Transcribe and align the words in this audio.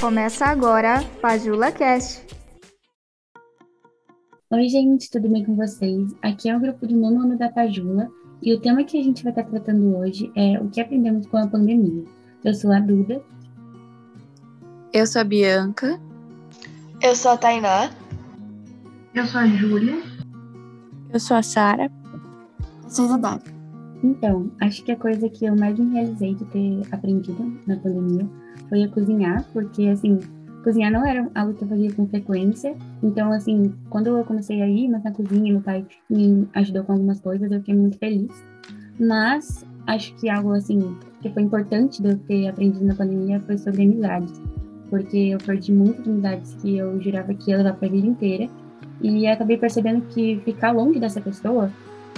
Começa 0.00 0.46
agora 0.46 1.02
Pajula 1.20 1.72
Cast. 1.72 2.24
Oi, 4.48 4.68
gente, 4.68 5.10
tudo 5.10 5.28
bem 5.28 5.44
com 5.44 5.56
vocês? 5.56 6.14
Aqui 6.22 6.48
é 6.48 6.56
o 6.56 6.60
grupo 6.60 6.86
do 6.86 6.96
nono 6.96 7.22
ano 7.22 7.36
da 7.36 7.48
Pajula 7.48 8.08
e 8.40 8.54
o 8.54 8.60
tema 8.60 8.84
que 8.84 8.96
a 8.96 9.02
gente 9.02 9.24
vai 9.24 9.32
estar 9.32 9.42
tratando 9.42 9.96
hoje 9.96 10.30
é 10.36 10.56
o 10.60 10.68
que 10.68 10.80
aprendemos 10.80 11.26
com 11.26 11.36
a 11.38 11.48
pandemia. 11.48 12.04
Eu 12.44 12.54
sou 12.54 12.72
a 12.72 12.78
Duda. 12.78 13.20
Eu 14.92 15.04
sou 15.04 15.20
a 15.20 15.24
Bianca. 15.24 16.00
Eu 17.02 17.16
sou 17.16 17.32
a 17.32 17.36
Tainá. 17.36 17.90
Eu 19.12 19.26
sou 19.26 19.40
a 19.40 19.46
Júlia. 19.48 20.00
Eu 21.12 21.18
sou 21.18 21.36
a 21.36 21.42
Sara. 21.42 21.90
Eu 22.84 22.90
sou 22.90 23.12
a. 23.12 23.57
Então, 24.02 24.50
acho 24.60 24.84
que 24.84 24.92
a 24.92 24.96
coisa 24.96 25.28
que 25.28 25.44
eu 25.44 25.56
mais 25.56 25.78
me 25.78 25.92
realizei 25.92 26.34
de 26.34 26.44
ter 26.46 26.82
aprendido 26.92 27.60
na 27.66 27.76
pandemia 27.76 28.28
foi 28.68 28.82
a 28.82 28.88
cozinhar, 28.88 29.44
porque, 29.52 29.88
assim, 29.88 30.18
cozinhar 30.62 30.92
não 30.92 31.04
era 31.04 31.28
algo 31.34 31.54
que 31.54 31.62
eu 31.62 31.68
fazia 31.68 31.92
com 31.92 32.06
frequência. 32.06 32.76
Então, 33.02 33.32
assim, 33.32 33.74
quando 33.90 34.08
eu 34.08 34.24
comecei 34.24 34.62
a 34.62 34.68
ir 34.68 34.88
mais 34.88 35.02
na 35.02 35.12
cozinha, 35.12 35.52
meu 35.52 35.62
pai 35.62 35.84
me 36.08 36.46
ajudou 36.54 36.84
com 36.84 36.92
algumas 36.92 37.20
coisas, 37.20 37.50
eu 37.50 37.58
fiquei 37.58 37.74
muito 37.74 37.98
feliz. 37.98 38.30
Mas 39.00 39.66
acho 39.86 40.14
que 40.16 40.28
algo, 40.28 40.52
assim, 40.52 40.96
que 41.20 41.30
foi 41.30 41.42
importante 41.42 42.02
de 42.02 42.10
eu 42.10 42.18
ter 42.18 42.48
aprendido 42.48 42.84
na 42.84 42.94
pandemia 42.94 43.40
foi 43.40 43.58
sobre 43.58 43.82
amizades. 43.82 44.40
Porque 44.90 45.16
eu 45.16 45.38
perdi 45.38 45.72
muitas 45.72 46.06
amizades 46.06 46.54
que 46.54 46.76
eu 46.76 47.00
jurava 47.00 47.34
que 47.34 47.50
ia 47.50 47.58
levar 47.58 47.74
pra 47.74 47.88
vida 47.88 48.06
inteira. 48.06 48.48
E 49.00 49.26
acabei 49.26 49.56
percebendo 49.56 50.02
que 50.08 50.40
ficar 50.44 50.72
longe 50.72 50.98
dessa 50.98 51.20
pessoa 51.20 51.70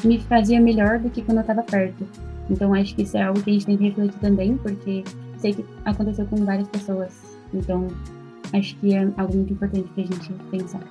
me 0.05 0.21
fazia 0.21 0.61
melhor 0.61 0.99
do 0.99 1.11
que 1.11 1.23
quando 1.23 1.39
eu 1.39 1.43
estava 1.43 1.63
perto. 1.63 2.07
Então 2.49 2.75
acho 2.75 2.95
que 2.95 3.03
isso 3.03 3.17
é 3.17 3.23
algo 3.23 3.41
que 3.43 3.51
a 3.51 3.53
gente 3.53 3.67
tem 3.67 3.77
que 3.77 3.85
refletir 3.85 4.19
também, 4.21 4.57
porque 4.57 5.05
sei 5.39 5.55
que 5.55 5.65
aconteceu 5.85 6.27
com 6.27 6.45
várias 6.45 6.69
pessoas. 6.69 7.13
Então 7.55 7.89
acho 8.53 8.77
que 8.77 8.95
é 8.95 9.09
algo 9.17 9.37
muito 9.37 9.53
importante 9.53 9.89
para 9.91 10.03
a 10.03 10.07
gente 10.07 10.33
pensar. 10.51 10.83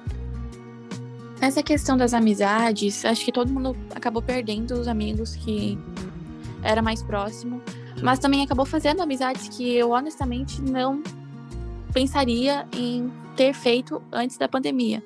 Essa 1.41 1.63
questão 1.63 1.95
das 1.95 2.13
amizades, 2.13 3.05
acho 3.05 3.23
que 3.23 3.31
todo 3.31 3.51
mundo 3.51 3.75
acabou 3.95 4.21
perdendo 4.21 4.73
os 4.73 4.87
amigos 4.87 5.35
que 5.35 5.77
era 6.61 6.81
mais 6.81 7.01
próximo, 7.01 7.61
mas 8.01 8.19
também 8.19 8.43
acabou 8.43 8.65
fazendo 8.65 9.01
amizades 9.01 9.47
que 9.49 9.73
eu 9.73 9.91
honestamente 9.91 10.61
não 10.61 11.01
pensaria 11.93 12.67
em 12.75 13.09
ter 13.35 13.53
feito 13.53 14.01
antes 14.11 14.37
da 14.37 14.47
pandemia. 14.47 15.01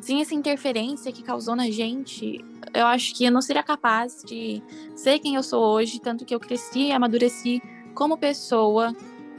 Sem 0.00 0.20
essa 0.20 0.34
interferência 0.34 1.12
que 1.12 1.22
causou 1.22 1.54
na 1.54 1.70
gente, 1.70 2.42
eu 2.72 2.86
acho 2.86 3.14
que 3.14 3.24
eu 3.24 3.30
não 3.30 3.42
seria 3.42 3.62
capaz 3.62 4.22
de 4.24 4.62
ser 4.96 5.18
quem 5.18 5.34
eu 5.34 5.42
sou 5.42 5.62
hoje, 5.62 6.00
tanto 6.00 6.24
que 6.24 6.34
eu 6.34 6.40
cresci 6.40 6.86
e 6.86 6.92
amadureci 6.92 7.62
como 7.94 8.16
pessoa, 8.16 8.94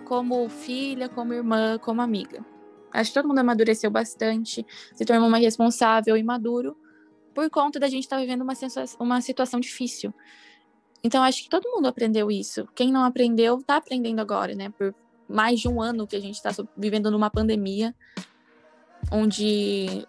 como 0.06 0.48
filha, 0.50 1.10
como 1.10 1.34
irmã, 1.34 1.80
como 1.80 2.02
amiga. 2.02 2.46
Acho 2.94 3.10
que 3.10 3.14
todo 3.16 3.28
mundo 3.28 3.40
amadureceu 3.40 3.90
bastante, 3.90 4.66
se 4.94 5.06
tornou 5.06 5.30
mais 5.30 5.44
responsável 5.44 6.16
e 6.16 6.24
maduro 6.24 6.78
por 7.34 7.50
conta 7.50 7.80
da 7.80 7.88
gente 7.88 8.04
estar 8.04 8.18
tá 8.18 8.22
vivendo 8.22 8.42
uma, 8.42 8.54
uma 9.00 9.22
situação 9.22 9.60
difícil. 9.60 10.14
Então, 11.04 11.24
acho 11.24 11.44
que 11.44 11.50
todo 11.50 11.70
mundo 11.70 11.88
aprendeu 11.88 12.30
isso. 12.30 12.68
Quem 12.76 12.92
não 12.92 13.04
aprendeu, 13.04 13.58
está 13.58 13.78
aprendendo 13.78 14.20
agora, 14.20 14.54
né? 14.54 14.70
Por 14.70 14.94
mais 15.28 15.60
de 15.60 15.68
um 15.68 15.82
ano 15.82 16.06
que 16.06 16.16
a 16.16 16.20
gente 16.20 16.36
está 16.36 16.52
vivendo 16.78 17.10
numa 17.10 17.30
pandemia, 17.30 17.96
onde 19.12 20.08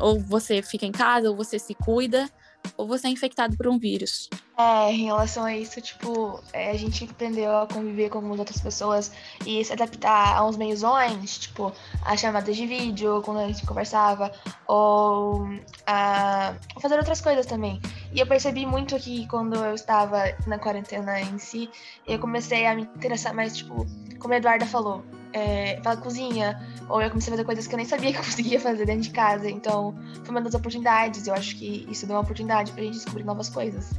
ou 0.00 0.18
você 0.18 0.62
fica 0.62 0.86
em 0.86 0.92
casa, 0.92 1.28
ou 1.28 1.36
você 1.36 1.58
se 1.58 1.74
cuida, 1.74 2.28
ou 2.76 2.86
você 2.86 3.06
é 3.06 3.10
infectado 3.10 3.56
por 3.56 3.68
um 3.68 3.78
vírus. 3.78 4.28
É, 4.58 4.92
em 4.92 5.04
relação 5.04 5.44
a 5.44 5.56
isso, 5.56 5.80
tipo, 5.80 6.42
é, 6.52 6.70
a 6.70 6.76
gente 6.76 7.04
aprendeu 7.04 7.56
a 7.56 7.66
conviver 7.66 8.10
com 8.10 8.22
outras 8.30 8.60
pessoas 8.60 9.10
e 9.46 9.64
se 9.64 9.72
adaptar 9.72 10.36
a 10.36 10.46
uns 10.46 10.56
meios 10.56 10.82
online, 10.82 11.26
tipo, 11.26 11.72
a 12.04 12.16
chamadas 12.16 12.54
de 12.54 12.66
vídeo, 12.66 13.22
quando 13.24 13.40
a 13.40 13.46
gente 13.46 13.64
conversava, 13.64 14.30
ou 14.66 15.48
a 15.86 16.54
fazer 16.80 16.96
outras 16.96 17.20
coisas 17.20 17.46
também. 17.46 17.80
E 18.12 18.20
eu 18.20 18.26
percebi 18.26 18.66
muito 18.66 18.98
que 18.98 19.26
quando 19.28 19.56
eu 19.56 19.74
estava 19.74 20.24
na 20.46 20.58
quarentena 20.58 21.20
em 21.20 21.38
si, 21.38 21.70
eu 22.06 22.18
comecei 22.18 22.66
a 22.66 22.74
me 22.74 22.82
interessar 22.82 23.34
mais, 23.34 23.56
tipo, 23.56 23.86
como 24.18 24.34
a 24.34 24.36
Eduarda 24.36 24.66
falou, 24.66 25.02
é, 25.32 25.80
pela 25.80 25.96
cozinha, 25.96 26.58
ou 26.88 27.00
eu 27.00 27.08
comecei 27.08 27.32
a 27.32 27.36
fazer 27.36 27.44
coisas 27.44 27.66
que 27.66 27.74
eu 27.74 27.76
nem 27.76 27.86
sabia 27.86 28.10
que 28.12 28.18
eu 28.18 28.24
conseguia 28.24 28.60
fazer 28.60 28.86
dentro 28.86 29.02
de 29.02 29.10
casa. 29.10 29.50
Então, 29.50 29.94
foi 30.22 30.30
uma 30.30 30.40
das 30.40 30.54
oportunidades. 30.54 31.26
Eu 31.26 31.34
acho 31.34 31.56
que 31.56 31.86
isso 31.90 32.06
deu 32.06 32.16
uma 32.16 32.22
oportunidade 32.22 32.72
pra 32.72 32.82
gente 32.82 32.94
descobrir 32.94 33.24
novas 33.24 33.48
coisas. 33.48 33.92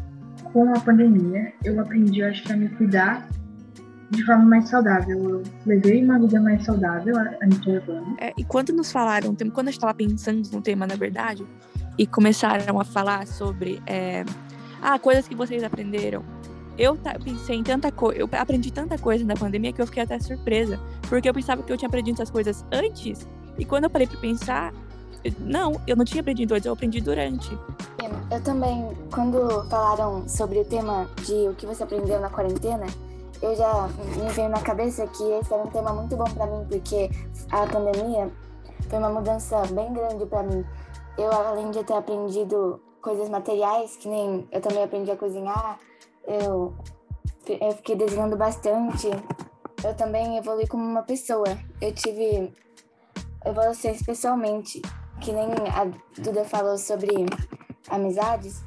Com 0.53 0.73
a 0.73 0.79
pandemia, 0.79 1.53
eu 1.63 1.79
aprendi, 1.79 2.23
acho 2.23 2.43
que, 2.43 2.51
a 2.51 2.57
me 2.57 2.69
cuidar 2.69 3.29
de 4.09 4.25
forma 4.25 4.43
mais 4.43 4.69
saudável. 4.69 5.17
Eu 5.17 5.43
levei 5.65 6.03
uma 6.03 6.19
vida 6.19 6.39
mais 6.41 6.63
saudável 6.65 7.17
a 7.17 7.45
gente 7.45 7.69
levando. 7.69 8.15
É, 8.19 8.33
e 8.37 8.43
quando 8.43 8.73
nos 8.73 8.91
falaram, 8.91 9.33
quando 9.53 9.67
a 9.67 9.71
gente 9.71 9.77
estava 9.77 9.93
pensando 9.93 10.47
no 10.51 10.61
tema, 10.61 10.85
na 10.85 10.95
verdade, 10.95 11.45
e 11.97 12.05
começaram 12.05 12.79
a 12.79 12.83
falar 12.83 13.25
sobre 13.25 13.81
é, 13.87 14.25
ah, 14.81 14.99
coisas 14.99 15.27
que 15.27 15.35
vocês 15.35 15.63
aprenderam, 15.63 16.23
eu 16.77 16.97
pensei 17.23 17.57
em 17.57 17.63
tanta 17.63 17.91
coisa, 17.91 18.19
eu 18.19 18.29
aprendi 18.33 18.71
tanta 18.71 18.97
coisa 18.97 19.23
na 19.25 19.35
pandemia 19.35 19.71
que 19.73 19.81
eu 19.81 19.85
fiquei 19.85 20.03
até 20.03 20.19
surpresa, 20.19 20.79
porque 21.09 21.29
eu 21.29 21.33
pensava 21.33 21.61
que 21.63 21.71
eu 21.71 21.77
tinha 21.77 21.87
aprendido 21.87 22.15
essas 22.15 22.29
coisas 22.29 22.65
antes, 22.71 23.27
e 23.57 23.65
quando 23.65 23.85
eu 23.85 23.89
parei 23.89 24.07
para 24.07 24.19
pensar, 24.19 24.73
não, 25.39 25.79
eu 25.85 25.95
não 25.95 26.05
tinha 26.05 26.21
aprendido 26.21 26.53
antes, 26.53 26.65
eu 26.65 26.73
aprendi 26.73 27.01
durante. 27.01 27.51
Eu 28.31 28.41
também, 28.41 28.89
quando 29.13 29.69
falaram 29.69 30.27
sobre 30.27 30.59
o 30.59 30.65
tema 30.65 31.07
de 31.25 31.49
o 31.49 31.53
que 31.53 31.65
você 31.65 31.83
aprendeu 31.83 32.19
na 32.19 32.29
quarentena, 32.29 32.87
eu 33.41 33.55
já 33.55 33.89
me 34.23 34.29
veio 34.29 34.49
na 34.49 34.61
cabeça 34.61 35.05
que 35.07 35.23
esse 35.23 35.53
era 35.53 35.63
um 35.63 35.67
tema 35.67 35.91
muito 35.93 36.15
bom 36.15 36.23
para 36.23 36.45
mim, 36.45 36.65
porque 36.69 37.09
a 37.51 37.67
pandemia 37.67 38.31
foi 38.89 38.99
uma 38.99 39.09
mudança 39.09 39.61
bem 39.67 39.91
grande 39.93 40.25
para 40.25 40.43
mim. 40.43 40.63
Eu, 41.17 41.31
além 41.31 41.71
de 41.71 41.83
ter 41.83 41.93
aprendido 41.93 42.79
coisas 43.01 43.29
materiais, 43.29 43.97
que 43.97 44.07
nem 44.07 44.47
eu 44.51 44.61
também 44.61 44.83
aprendi 44.83 45.11
a 45.11 45.15
cozinhar, 45.15 45.77
eu, 46.27 46.73
eu 47.47 47.71
fiquei 47.73 47.95
desenhando 47.95 48.37
bastante. 48.37 49.07
Eu 49.83 49.95
também 49.95 50.37
evolui 50.37 50.67
como 50.67 50.83
uma 50.83 51.03
pessoa. 51.03 51.47
Eu 51.81 51.93
tive 51.93 52.53
evolução 53.45 53.91
especialmente, 53.91 54.81
que 55.19 55.31
nem 55.31 55.45
a 55.45 55.85
Duda 56.21 56.45
falou 56.45 56.77
sobre 56.77 57.25
amizades. 57.89 58.63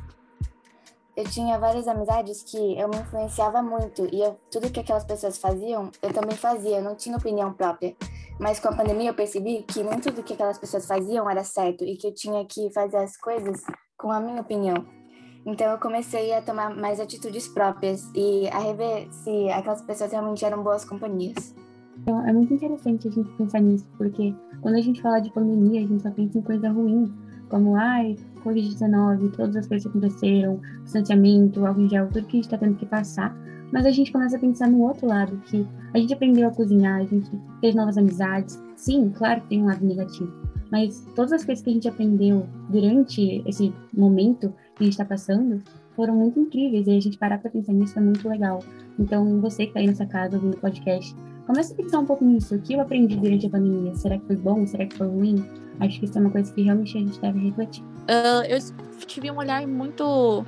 Eu 1.16 1.25
tinha 1.25 1.59
várias 1.59 1.87
amizades 1.87 2.43
que 2.43 2.76
eu 2.76 2.88
me 2.88 2.97
influenciava 2.97 3.62
muito 3.62 4.09
e 4.12 4.20
eu, 4.20 4.37
tudo 4.50 4.70
que 4.70 4.81
aquelas 4.81 5.04
pessoas 5.04 5.38
faziam, 5.38 5.93
eu 6.03 6.12
também 6.12 6.37
fazia, 6.37 6.78
eu 6.78 6.82
não 6.82 6.97
tinha 6.97 7.16
opinião 7.16 7.53
própria. 7.53 7.94
Mas 8.41 8.59
com 8.59 8.69
a 8.69 8.76
pandemia 8.76 9.10
eu 9.10 9.14
percebi 9.14 9.62
que 9.62 9.84
nem 9.84 10.00
tudo 10.00 10.25
que 10.25 10.32
aquelas 10.32 10.59
pessoas 10.59 10.87
faziam 10.87 11.31
era 11.31 11.44
certo 11.44 11.84
e 11.84 11.97
que 11.97 12.09
eu 12.09 12.14
tinha 12.14 12.44
que 12.44 12.69
fazer 12.72 12.97
as 12.97 13.16
coisas 13.16 13.62
com 13.97 14.10
a 14.10 14.19
minha 14.19 14.41
opinião. 14.41 15.03
Então 15.47 15.71
eu 15.71 15.78
comecei 15.78 16.32
a 16.32 16.41
tomar 16.41 16.75
mais 16.75 16.99
atitudes 16.99 17.47
próprias 17.47 18.10
e 18.15 18.49
a 18.49 18.59
rever 18.59 19.09
se 19.10 19.50
aquelas 19.50 19.82
pessoas 19.82 20.10
realmente 20.10 20.44
eram 20.44 20.62
boas 20.62 20.84
companhias. 20.84 21.55
Então, 21.99 22.27
é 22.27 22.32
muito 22.32 22.53
interessante 22.53 23.09
a 23.09 23.10
gente 23.10 23.31
pensar 23.37 23.60
nisso, 23.60 23.87
porque 23.97 24.34
quando 24.60 24.75
a 24.75 24.81
gente 24.81 25.00
fala 25.00 25.21
de 25.21 25.32
pandemia, 25.32 25.81
a 25.81 25.87
gente 25.87 26.03
só 26.03 26.10
pensa 26.10 26.38
em 26.38 26.43
coisa 26.43 26.69
ruim, 26.69 27.12
como, 27.49 27.77
ai, 27.77 28.16
Covid-19, 28.44 29.31
todas 29.37 29.56
as 29.56 29.66
coisas 29.66 29.84
que 29.84 29.97
aconteceram, 29.97 30.60
distanciamento, 30.82 31.65
álcool 31.65 31.82
em 31.82 31.88
gel, 31.88 32.09
tudo 32.09 32.26
que 32.26 32.37
a 32.37 32.37
gente 32.37 32.44
está 32.44 32.59
tendo 32.59 32.76
que 32.76 32.87
passar. 32.87 33.37
Mas 33.72 33.87
a 33.87 33.91
gente 33.91 34.12
começa 34.12 34.37
a 34.37 34.41
pensar 34.41 34.69
no 34.69 34.82
outro 34.82 35.06
lado, 35.06 35.37
que 35.47 35.66
a 35.93 35.99
gente 35.99 36.12
aprendeu 36.12 36.49
a 36.49 36.53
cozinhar, 36.53 37.00
a 37.00 37.05
gente 37.05 37.31
fez 37.61 37.75
novas 37.75 37.97
amizades. 37.97 38.61
Sim, 38.76 39.11
claro 39.11 39.41
que 39.43 39.49
tem 39.49 39.62
um 39.62 39.66
lado 39.66 39.84
negativo, 39.84 40.32
mas 40.71 41.06
todas 41.15 41.32
as 41.32 41.44
coisas 41.44 41.62
que 41.62 41.71
a 41.71 41.72
gente 41.72 41.88
aprendeu 41.88 42.47
durante 42.69 43.43
esse 43.47 43.72
momento 43.93 44.53
que 44.75 44.82
a 44.82 44.85
gente 44.85 44.93
está 44.93 45.05
passando 45.05 45.62
foram 45.94 46.15
muito 46.15 46.38
incríveis 46.41 46.87
e 46.87 46.91
a 46.91 47.00
gente 47.00 47.17
parar 47.17 47.38
para 47.38 47.50
pensar 47.50 47.73
nisso 47.73 47.99
é 47.99 48.03
muito 48.03 48.29
legal. 48.29 48.61
Então, 48.99 49.41
você 49.41 49.65
que 49.65 49.71
está 49.71 49.81
aí 49.81 49.87
nessa 49.87 50.06
casa 50.06 50.37
ouvindo 50.37 50.55
o 50.55 50.61
podcast, 50.61 51.15
comece 51.47 51.73
a 51.73 51.76
pensar 51.76 51.99
um 52.00 52.06
pouco 52.06 52.25
nisso. 52.25 52.55
O 52.56 52.61
que 52.61 52.75
eu 52.75 52.81
aprendi 52.81 53.17
durante 53.17 53.47
a 53.47 53.50
pandemia? 53.50 53.94
Será 53.94 54.19
que 54.19 54.26
foi 54.26 54.37
bom? 54.37 54.67
Será 54.67 54.87
que 54.87 54.97
foi 54.97 55.06
ruim? 55.06 55.44
Acho 55.81 55.99
que 55.99 56.06
isso 56.06 56.19
é 56.19 56.21
uma 56.21 56.31
coisa 56.31 56.53
que 56.53 56.62
realmente 56.62 56.97
a 56.97 57.00
gente 57.00 57.21
deve 57.21 57.38
refletir. 57.38 57.82
Uh, 57.85 58.44
eu 58.49 58.59
tive 59.06 59.31
um 59.31 59.37
olhar 59.37 59.67
muito 59.67 60.44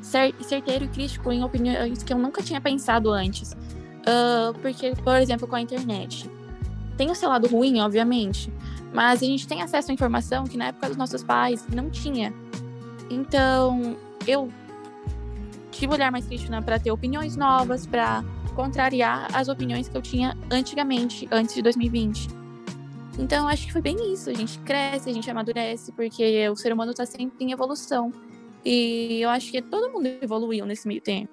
certeiro 0.00 0.84
e 0.84 0.88
crítico 0.88 1.32
em 1.32 1.42
opiniões 1.42 2.02
que 2.02 2.12
eu 2.12 2.18
nunca 2.18 2.42
tinha 2.42 2.60
pensado 2.60 3.10
antes. 3.10 3.52
Uh, 3.52 4.56
porque, 4.60 4.92
por 5.02 5.16
exemplo, 5.16 5.48
com 5.48 5.56
a 5.56 5.60
internet. 5.60 6.30
Tem 6.96 7.10
o 7.10 7.14
seu 7.14 7.28
lado 7.28 7.46
ruim, 7.46 7.80
obviamente, 7.80 8.50
mas 8.92 9.22
a 9.22 9.26
gente 9.26 9.46
tem 9.46 9.60
acesso 9.60 9.90
à 9.90 9.94
informação 9.94 10.44
que 10.44 10.56
na 10.56 10.68
época 10.68 10.88
dos 10.88 10.96
nossos 10.96 11.22
pais 11.22 11.66
não 11.68 11.90
tinha. 11.90 12.32
Então, 13.10 13.96
eu 14.26 14.50
tive 15.70 15.92
olhar 15.92 16.10
mais 16.10 16.26
crítico 16.26 16.50
né, 16.50 16.60
para 16.60 16.78
ter 16.78 16.90
opiniões 16.90 17.36
novas, 17.36 17.86
para 17.86 18.24
contrariar 18.54 19.28
as 19.34 19.48
opiniões 19.48 19.88
que 19.88 19.96
eu 19.96 20.02
tinha 20.02 20.36
antigamente, 20.50 21.28
antes 21.30 21.54
de 21.54 21.62
2020. 21.62 22.28
Então, 23.18 23.48
acho 23.48 23.66
que 23.66 23.72
foi 23.72 23.80
bem 23.80 24.12
isso. 24.12 24.28
A 24.30 24.34
gente 24.34 24.58
cresce, 24.60 25.08
a 25.08 25.12
gente 25.12 25.30
amadurece, 25.30 25.92
porque 25.92 26.48
o 26.48 26.56
ser 26.56 26.72
humano 26.72 26.90
está 26.90 27.06
sempre 27.06 27.44
em 27.44 27.52
evolução. 27.52 28.12
E 28.64 29.20
eu 29.20 29.30
acho 29.30 29.50
que 29.50 29.62
todo 29.62 29.92
mundo 29.92 30.06
evoluiu 30.20 30.66
nesse 30.66 30.88
meio 30.88 31.00
tempo. 31.00 31.32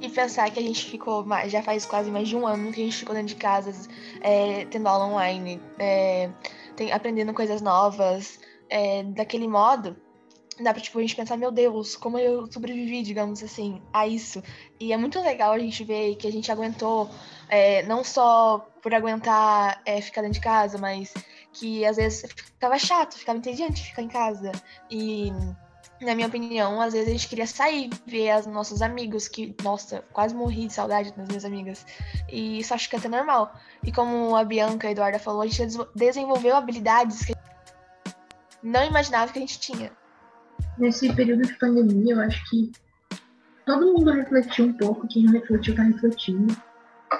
E 0.00 0.08
pensar 0.08 0.50
que 0.50 0.58
a 0.58 0.62
gente 0.62 0.84
ficou, 0.84 1.24
mais, 1.24 1.52
já 1.52 1.62
faz 1.62 1.86
quase 1.86 2.10
mais 2.10 2.28
de 2.28 2.34
um 2.34 2.44
ano 2.44 2.72
que 2.72 2.80
a 2.80 2.84
gente 2.84 2.96
ficou 2.96 3.14
dentro 3.14 3.28
de 3.28 3.36
casa, 3.36 3.72
é, 4.20 4.64
tendo 4.64 4.88
aula 4.88 5.06
online, 5.06 5.60
é, 5.78 6.28
tem, 6.74 6.90
aprendendo 6.90 7.32
coisas 7.32 7.62
novas, 7.62 8.40
é, 8.68 9.04
daquele 9.04 9.46
modo, 9.46 9.96
dá 10.62 10.72
pra 10.72 10.82
tipo, 10.82 10.98
a 10.98 11.02
gente 11.02 11.16
pensar, 11.16 11.36
meu 11.36 11.50
Deus, 11.50 11.96
como 11.96 12.18
eu 12.18 12.50
sobrevivi, 12.50 13.02
digamos 13.02 13.42
assim, 13.42 13.80
a 13.92 14.06
isso. 14.06 14.42
E 14.80 14.92
é 14.92 14.96
muito 14.96 15.20
legal 15.20 15.52
a 15.52 15.58
gente 15.58 15.84
ver 15.84 16.16
que 16.16 16.26
a 16.26 16.32
gente 16.32 16.50
aguentou, 16.50 17.10
é, 17.48 17.82
não 17.84 18.02
só 18.04 18.58
por 18.82 18.94
aguentar 18.94 19.80
é, 19.84 20.00
ficar 20.00 20.22
dentro 20.22 20.34
de 20.34 20.40
casa, 20.40 20.78
mas 20.78 21.12
que 21.52 21.84
às 21.84 21.96
vezes 21.96 22.30
ficava 22.32 22.78
chato, 22.78 23.18
ficava 23.18 23.38
entediante 23.38 23.82
ficar 23.82 24.02
em 24.02 24.08
casa. 24.08 24.52
E 24.90 25.32
na 26.00 26.14
minha 26.14 26.26
opinião, 26.26 26.80
às 26.80 26.92
vezes 26.92 27.08
a 27.08 27.12
gente 27.12 27.28
queria 27.28 27.46
sair, 27.46 27.90
ver 28.06 28.38
os 28.38 28.46
nossos 28.46 28.82
amigos, 28.82 29.28
que, 29.28 29.54
nossa, 29.62 30.04
quase 30.12 30.34
morri 30.34 30.66
de 30.66 30.72
saudade 30.72 31.12
das 31.12 31.28
minhas 31.28 31.44
amigas. 31.44 31.86
E 32.28 32.58
isso 32.58 32.74
acho 32.74 32.88
que 32.88 32.96
é 32.96 32.98
até 32.98 33.08
normal. 33.08 33.54
E 33.84 33.92
como 33.92 34.34
a 34.36 34.44
Bianca 34.44 34.86
e 34.86 34.88
a 34.88 34.92
Eduarda 34.92 35.18
falou, 35.18 35.42
a 35.42 35.46
gente 35.46 35.76
desenvolveu 35.94 36.56
habilidades 36.56 37.24
que 37.24 37.34
não 38.62 38.84
imaginava 38.84 39.32
que 39.32 39.38
a 39.38 39.42
gente 39.42 39.58
tinha. 39.58 39.92
Nesse 40.78 41.12
período 41.14 41.42
de 41.42 41.54
pandemia, 41.58 42.14
eu 42.14 42.20
acho 42.20 42.50
que 42.50 42.72
todo 43.66 43.92
mundo 43.92 44.10
refletiu 44.10 44.66
um 44.66 44.72
pouco, 44.72 45.06
quem 45.08 45.24
não 45.24 45.32
refletiu 45.32 45.74
tá 45.74 45.82
refletindo. 45.82 46.56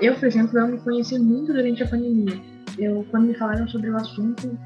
Eu, 0.00 0.14
por 0.14 0.26
exemplo, 0.26 0.58
eu 0.58 0.68
me 0.68 0.78
conheci 0.78 1.18
muito 1.18 1.52
durante 1.52 1.82
a 1.82 1.88
pandemia. 1.88 2.40
Eu, 2.78 3.06
quando 3.10 3.26
me 3.26 3.34
falaram 3.34 3.68
sobre 3.68 3.90
o 3.90 3.96
assunto 3.96 4.58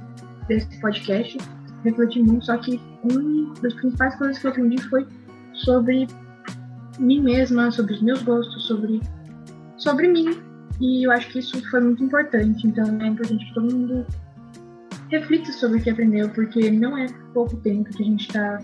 desse 0.46 0.80
podcast, 0.80 1.36
refleti 1.84 2.22
muito, 2.22 2.46
só 2.46 2.56
que 2.58 2.80
uma 3.02 3.54
das 3.60 3.74
principais 3.74 4.14
coisas 4.16 4.38
que 4.38 4.46
eu 4.46 4.50
aprendi 4.50 4.82
foi 4.84 5.06
sobre 5.52 6.06
mim 6.98 7.20
mesma, 7.20 7.70
sobre 7.70 7.94
os 7.94 8.02
meus 8.02 8.22
gostos, 8.22 8.66
sobre, 8.66 9.00
sobre 9.76 10.08
mim. 10.08 10.40
E 10.80 11.06
eu 11.06 11.10
acho 11.10 11.28
que 11.30 11.38
isso 11.38 11.60
foi 11.70 11.80
muito 11.80 12.04
importante. 12.04 12.66
Então 12.66 12.84
é 13.00 13.06
importante 13.06 13.44
que 13.44 13.54
todo 13.54 13.74
mundo 13.74 14.06
reflita 15.10 15.52
sobre 15.52 15.78
o 15.78 15.82
que 15.82 15.90
aprendeu, 15.90 16.28
porque 16.30 16.70
não 16.70 16.96
é 16.96 17.06
pouco 17.32 17.56
tempo 17.56 17.90
que 17.90 18.02
a 18.02 18.06
gente 18.06 18.26
está 18.26 18.60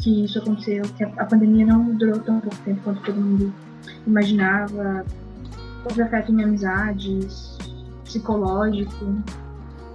que 0.00 0.24
isso 0.24 0.38
aconteceu, 0.38 0.82
que 0.96 1.04
a, 1.04 1.24
pandemia 1.24 1.66
não 1.66 1.94
durou 1.94 2.18
tão 2.20 2.40
pouco 2.40 2.56
tempo 2.64 2.80
quanto 2.82 3.02
todo 3.02 3.20
mundo 3.20 3.52
imaginava. 4.06 5.04
Houve 5.84 6.02
afeto 6.02 6.32
em 6.32 6.42
amizades, 6.42 7.58
psicológico. 8.04 9.22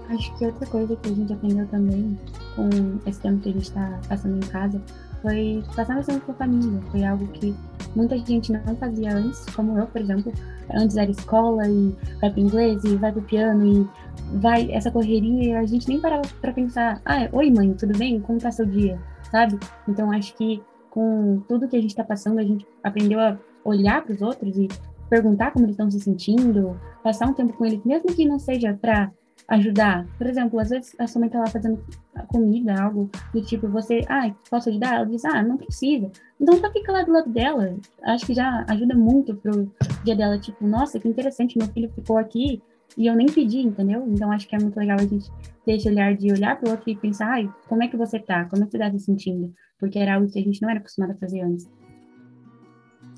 Acho 0.08 0.36
que 0.36 0.46
outra 0.46 0.66
coisa 0.66 0.96
que 0.96 1.08
a 1.08 1.14
gente 1.14 1.32
aprendeu 1.32 1.66
também 1.66 2.18
com 2.54 2.68
esse 3.08 3.20
tempo 3.20 3.40
que 3.40 3.48
a 3.48 3.52
gente 3.52 3.64
está 3.64 3.98
passando 4.08 4.36
em 4.36 4.48
casa 4.48 4.80
foi 5.22 5.62
passar 5.74 5.94
mais 5.94 6.06
tempo 6.06 6.24
com 6.24 6.32
a 6.32 6.34
família. 6.36 6.80
Foi 6.92 7.04
algo 7.04 7.26
que 7.28 7.54
muita 7.96 8.16
gente 8.18 8.52
não 8.52 8.76
fazia 8.76 9.16
antes, 9.16 9.44
como 9.46 9.76
eu, 9.76 9.86
por 9.86 10.00
exemplo. 10.00 10.32
Antes 10.72 10.96
era 10.96 11.10
escola 11.10 11.68
e 11.68 11.94
vai 12.20 12.30
para 12.30 12.40
inglês 12.40 12.84
e 12.84 12.96
vai 12.96 13.10
para 13.10 13.22
piano 13.22 13.66
e 13.66 14.38
vai 14.38 14.70
essa 14.70 14.90
correria 14.90 15.44
e 15.44 15.54
a 15.54 15.66
gente 15.66 15.88
nem 15.88 16.00
parava 16.00 16.22
para 16.40 16.52
pensar, 16.52 17.00
ah, 17.04 17.28
oi 17.32 17.50
mãe, 17.50 17.72
tudo 17.74 17.96
bem? 17.98 18.20
Como 18.20 18.38
tá 18.38 18.52
seu 18.52 18.66
dia? 18.66 18.98
Sabe? 19.30 19.58
Então 19.88 20.10
acho 20.12 20.34
que 20.34 20.62
com 20.90 21.42
tudo 21.46 21.68
que 21.68 21.76
a 21.76 21.80
gente 21.80 21.90
está 21.90 22.02
passando, 22.02 22.38
a 22.38 22.44
gente 22.44 22.66
aprendeu 22.82 23.20
a 23.20 23.38
olhar 23.64 24.02
para 24.02 24.14
os 24.14 24.22
outros 24.22 24.56
e 24.56 24.68
perguntar 25.10 25.52
como 25.52 25.64
eles 25.64 25.74
estão 25.74 25.90
se 25.90 26.00
sentindo, 26.00 26.80
passar 27.02 27.28
um 27.28 27.34
tempo 27.34 27.52
com 27.52 27.66
eles, 27.66 27.84
mesmo 27.84 28.14
que 28.14 28.24
não 28.24 28.38
seja 28.38 28.72
para 28.80 29.12
ajudar. 29.48 30.06
Por 30.18 30.26
exemplo, 30.26 30.58
às 30.58 30.70
vezes 30.70 30.96
a 30.98 31.06
sua 31.06 31.20
mãe 31.20 31.28
tá 31.28 31.38
lá 31.38 31.46
fazendo 31.46 31.84
comida, 32.28 32.74
algo 32.80 33.10
do 33.32 33.42
tipo, 33.42 33.68
você, 33.68 34.00
ah, 34.08 34.32
posso 34.50 34.70
ajudar? 34.70 34.96
Ela 34.96 35.06
diz, 35.06 35.24
ah, 35.24 35.42
não 35.42 35.56
precisa. 35.56 36.10
Então 36.40 36.58
só 36.58 36.70
fica 36.72 36.92
lá 36.92 37.02
do 37.02 37.12
lado 37.12 37.30
dela. 37.30 37.76
Acho 38.02 38.26
que 38.26 38.34
já 38.34 38.64
ajuda 38.68 38.94
muito 38.94 39.34
pro 39.34 39.70
dia 40.04 40.16
dela, 40.16 40.38
tipo, 40.38 40.66
nossa, 40.66 40.98
que 40.98 41.08
interessante, 41.08 41.58
meu 41.58 41.68
filho 41.68 41.90
ficou 41.94 42.18
aqui 42.18 42.62
e 42.96 43.06
eu 43.06 43.14
nem 43.14 43.26
pedi, 43.26 43.58
entendeu? 43.58 44.06
Então 44.08 44.32
acho 44.32 44.48
que 44.48 44.56
é 44.56 44.58
muito 44.58 44.76
legal 44.76 44.96
a 44.98 45.04
gente 45.04 45.30
ter 45.64 45.72
esse 45.72 45.88
olhar 45.88 46.16
de 46.16 46.32
olhar 46.32 46.58
pro 46.58 46.70
outro 46.70 46.88
e 46.88 46.96
pensar, 46.96 47.32
ai, 47.32 47.52
como 47.68 47.82
é 47.82 47.88
que 47.88 47.96
você 47.96 48.18
tá? 48.18 48.46
Como 48.46 48.62
é 48.62 48.66
que 48.66 48.72
você 48.72 48.78
tá 48.78 48.90
se 48.90 49.00
sentindo? 49.00 49.52
Porque 49.78 49.98
era 49.98 50.14
algo 50.14 50.30
que 50.30 50.38
a 50.38 50.42
gente 50.42 50.62
não 50.62 50.70
era 50.70 50.78
acostumado 50.78 51.10
a 51.12 51.16
fazer 51.16 51.40
antes. 51.42 51.68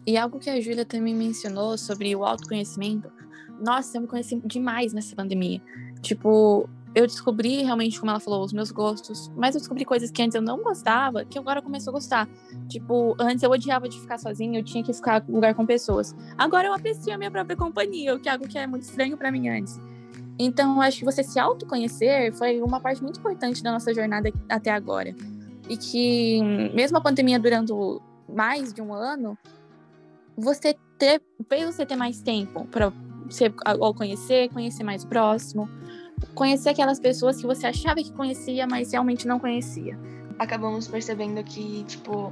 E 0.06 0.16
algo 0.16 0.38
que 0.38 0.50
a 0.50 0.60
Júlia 0.60 0.84
também 0.84 1.14
mencionou 1.14 1.76
sobre 1.76 2.16
o 2.16 2.25
autoconhecimento, 2.25 3.10
nossa, 3.60 3.96
eu 3.96 4.02
me 4.02 4.08
conheci 4.08 4.40
demais 4.46 4.92
nessa 4.92 5.14
pandemia. 5.14 5.60
Tipo, 6.00 6.69
eu 6.94 7.06
descobri 7.06 7.62
realmente, 7.62 7.99
como 7.99 8.11
ela 8.11 8.20
falou, 8.20 8.44
os 8.44 8.52
meus 8.52 8.70
gostos, 8.70 9.31
mas 9.37 9.55
eu 9.55 9.61
descobri 9.61 9.85
coisas 9.85 10.11
que 10.11 10.23
antes 10.23 10.35
eu 10.35 10.43
não 10.43 10.62
gostava, 10.62 11.25
que 11.25 11.38
agora 11.38 11.61
começou 11.61 11.90
a 11.90 11.94
gostar. 11.94 12.29
Tipo, 12.69 13.14
antes 13.19 13.43
eu 13.43 13.50
odiava 13.50 13.88
de 13.88 14.00
ficar 14.00 14.19
sozinha, 14.19 14.58
eu 14.58 14.64
tinha 14.64 14.82
que 14.82 14.93
ficar 14.93 15.25
em 15.29 15.32
lugar 15.32 15.55
com 15.55 15.64
pessoas. 15.67 16.14
Agora 16.37 16.69
eu 16.69 16.73
aprecio 16.73 17.14
a 17.14 17.19
minha 17.19 17.31
própria 17.31 17.56
companhia, 17.56 18.14
o 18.14 18.20
que 18.20 18.29
é 18.29 18.32
algo 18.32 18.49
que 18.49 18.58
é 18.58 18.67
muito 18.67 18.82
estranho 18.82 19.17
para 19.17 19.31
mim 19.31 19.49
antes. 19.49 19.79
Então, 20.38 20.76
eu 20.76 20.82
acho 20.82 20.99
que 20.99 21.05
você 21.05 21.23
se 21.23 21.38
autoconhecer 21.38 22.32
foi 22.32 22.61
uma 22.62 22.81
parte 22.81 23.02
muito 23.02 23.19
importante 23.19 23.62
da 23.62 23.73
nossa 23.73 23.93
jornada 23.93 24.32
até 24.49 24.70
agora. 24.70 25.14
E 25.69 25.76
que, 25.76 26.41
mesmo 26.73 26.96
a 26.96 27.00
pandemia 27.00 27.38
durando 27.38 28.00
mais 28.29 28.73
de 28.73 28.81
um 28.81 28.94
ano, 28.94 29.37
você 30.37 30.76
ter, 30.96 31.20
fez 31.49 31.67
você 31.67 31.84
ter 31.84 31.96
mais 31.96 32.23
tempo 32.23 32.64
para 32.67 32.93
ao 33.64 33.93
conhecer, 33.93 34.49
conhecer 34.50 34.82
mais 34.82 35.05
próximo, 35.05 35.69
conhecer 36.35 36.70
aquelas 36.70 36.99
pessoas 36.99 37.37
que 37.37 37.47
você 37.47 37.67
achava 37.67 37.97
que 37.97 38.12
conhecia, 38.12 38.67
mas 38.67 38.93
realmente 38.93 39.26
não 39.26 39.38
conhecia. 39.38 39.99
Acabamos 40.38 40.87
percebendo 40.87 41.43
que, 41.43 41.85
tipo, 41.85 42.29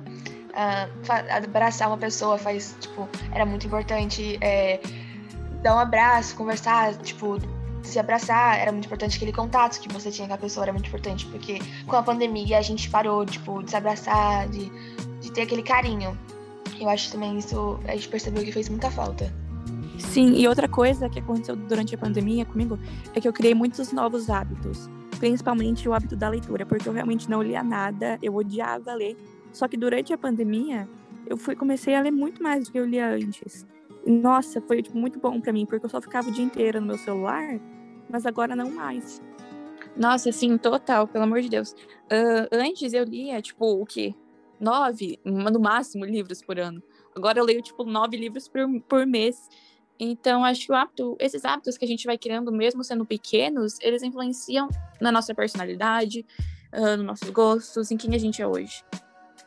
uh, 0.56 1.42
abraçar 1.44 1.88
uma 1.88 1.98
pessoa 1.98 2.38
faz, 2.38 2.76
tipo, 2.80 3.08
era 3.32 3.44
muito 3.44 3.66
importante. 3.66 4.38
É, 4.40 4.80
dar 5.62 5.74
um 5.74 5.78
abraço, 5.78 6.36
conversar, 6.36 6.94
tipo, 6.96 7.38
se 7.82 7.98
abraçar, 7.98 8.58
era 8.58 8.72
muito 8.72 8.86
importante 8.86 9.16
aquele 9.16 9.32
contato 9.32 9.80
que 9.80 9.88
você 9.92 10.10
tinha 10.10 10.26
com 10.28 10.34
a 10.34 10.38
pessoa, 10.38 10.64
era 10.64 10.72
muito 10.72 10.86
importante, 10.86 11.26
porque 11.26 11.58
com 11.86 11.96
a 11.96 12.02
pandemia 12.02 12.58
a 12.58 12.62
gente 12.62 12.90
parou, 12.90 13.24
tipo, 13.24 13.62
de 13.62 13.70
se 13.70 13.76
abraçar, 13.76 14.48
de, 14.48 14.70
de 15.20 15.32
ter 15.32 15.42
aquele 15.42 15.62
carinho. 15.62 16.16
Eu 16.78 16.88
acho 16.88 17.10
também 17.10 17.38
isso, 17.38 17.80
a 17.86 17.92
gente 17.92 18.08
percebeu 18.08 18.44
que 18.44 18.52
fez 18.52 18.68
muita 18.68 18.90
falta. 18.90 19.32
Sim, 19.98 20.34
e 20.34 20.46
outra 20.46 20.68
coisa 20.68 21.08
que 21.08 21.18
aconteceu 21.18 21.56
durante 21.56 21.94
a 21.94 21.98
pandemia 21.98 22.44
comigo 22.44 22.78
é 23.14 23.20
que 23.20 23.26
eu 23.26 23.32
criei 23.32 23.54
muitos 23.54 23.92
novos 23.92 24.30
hábitos, 24.30 24.88
principalmente 25.18 25.88
o 25.88 25.94
hábito 25.94 26.16
da 26.16 26.28
leitura, 26.28 26.64
porque 26.66 26.88
eu 26.88 26.92
realmente 26.92 27.28
não 27.28 27.42
lia 27.42 27.62
nada, 27.62 28.18
eu 28.22 28.34
odiava 28.34 28.94
ler. 28.94 29.16
Só 29.52 29.66
que 29.66 29.76
durante 29.76 30.12
a 30.12 30.18
pandemia, 30.18 30.88
eu 31.26 31.36
fui 31.36 31.56
comecei 31.56 31.94
a 31.94 32.00
ler 32.00 32.10
muito 32.10 32.42
mais 32.42 32.66
do 32.66 32.72
que 32.72 32.78
eu 32.78 32.86
lia 32.86 33.08
antes. 33.08 33.66
Nossa, 34.06 34.60
foi 34.60 34.82
tipo, 34.82 34.96
muito 34.96 35.18
bom 35.18 35.40
para 35.40 35.52
mim, 35.52 35.66
porque 35.66 35.84
eu 35.84 35.90
só 35.90 36.00
ficava 36.00 36.28
o 36.28 36.32
dia 36.32 36.44
inteiro 36.44 36.80
no 36.80 36.86
meu 36.86 36.98
celular, 36.98 37.58
mas 38.08 38.24
agora 38.24 38.54
não 38.54 38.70
mais. 38.70 39.20
Nossa, 39.96 40.30
sim, 40.30 40.58
total, 40.58 41.08
pelo 41.08 41.24
amor 41.24 41.40
de 41.40 41.48
Deus. 41.48 41.72
Uh, 41.72 42.46
antes 42.52 42.92
eu 42.92 43.04
lia, 43.04 43.40
tipo, 43.40 43.64
o 43.80 43.86
quê? 43.86 44.14
Nove, 44.60 45.18
no 45.24 45.58
máximo, 45.58 46.04
livros 46.04 46.42
por 46.42 46.58
ano. 46.58 46.82
Agora 47.14 47.38
eu 47.38 47.44
leio, 47.44 47.62
tipo, 47.62 47.84
nove 47.84 48.16
livros 48.16 48.46
por, 48.46 48.60
por 48.82 49.06
mês. 49.06 49.48
Então, 49.98 50.44
acho 50.44 50.66
que 50.66 50.72
hábito, 50.72 51.16
esses 51.18 51.44
hábitos 51.44 51.78
que 51.78 51.84
a 51.84 51.88
gente 51.88 52.06
vai 52.06 52.18
criando, 52.18 52.52
mesmo 52.52 52.84
sendo 52.84 53.04
pequenos, 53.04 53.78
eles 53.80 54.02
influenciam 54.02 54.68
na 55.00 55.10
nossa 55.10 55.34
personalidade, 55.34 56.24
uh, 56.72 56.96
nos 56.96 57.06
nossos 57.06 57.30
gostos, 57.30 57.90
em 57.90 57.96
quem 57.96 58.14
a 58.14 58.18
gente 58.18 58.42
é 58.42 58.46
hoje. 58.46 58.84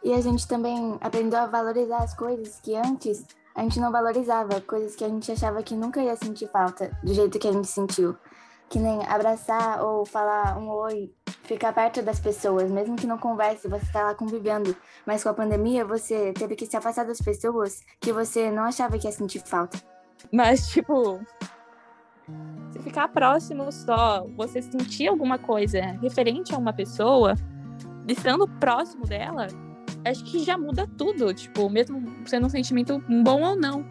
E 0.03 0.13
a 0.13 0.21
gente 0.21 0.47
também 0.47 0.97
aprendeu 1.01 1.39
a 1.39 1.45
valorizar 1.45 1.97
as 1.97 2.13
coisas 2.13 2.59
que 2.61 2.75
antes 2.75 3.25
a 3.53 3.61
gente 3.61 3.79
não 3.79 3.91
valorizava, 3.91 4.61
coisas 4.61 4.95
que 4.95 5.03
a 5.03 5.09
gente 5.09 5.31
achava 5.31 5.61
que 5.61 5.75
nunca 5.75 6.01
ia 6.01 6.15
sentir 6.15 6.47
falta, 6.47 6.97
do 7.03 7.13
jeito 7.13 7.37
que 7.37 7.47
a 7.47 7.51
gente 7.51 7.67
sentiu. 7.67 8.15
Que 8.69 8.79
nem 8.79 9.05
abraçar 9.05 9.83
ou 9.83 10.05
falar 10.05 10.57
um 10.57 10.69
oi, 10.69 11.11
ficar 11.43 11.73
perto 11.73 12.01
das 12.01 12.19
pessoas, 12.19 12.71
mesmo 12.71 12.95
que 12.95 13.07
não 13.07 13.17
converse, 13.17 13.67
você 13.67 13.83
está 13.83 14.03
lá 14.03 14.15
convivendo. 14.15 14.75
Mas 15.05 15.23
com 15.23 15.29
a 15.29 15.33
pandemia, 15.33 15.83
você 15.83 16.31
teve 16.33 16.55
que 16.55 16.65
se 16.65 16.77
afastar 16.77 17.03
das 17.03 17.19
pessoas 17.19 17.81
que 17.99 18.13
você 18.13 18.51
não 18.51 18.63
achava 18.63 18.97
que 18.97 19.07
ia 19.07 19.11
sentir 19.11 19.39
falta. 19.39 19.77
Mas, 20.31 20.67
tipo, 20.69 21.19
se 22.71 22.79
ficar 22.79 23.07
próximo 23.09 23.71
só, 23.71 24.25
você 24.35 24.61
sentir 24.61 25.07
alguma 25.07 25.37
coisa 25.37 25.81
referente 26.01 26.53
a 26.53 26.57
uma 26.57 26.73
pessoa, 26.73 27.35
estando 28.07 28.47
próximo 28.47 29.05
dela, 29.05 29.47
acho 30.05 30.23
que 30.25 30.39
já 30.43 30.57
muda 30.57 30.87
tudo. 30.97 31.33
Tipo, 31.33 31.69
mesmo 31.69 32.27
sendo 32.27 32.47
um 32.47 32.49
sentimento 32.49 33.03
bom 33.23 33.41
ou 33.41 33.55
não. 33.55 33.85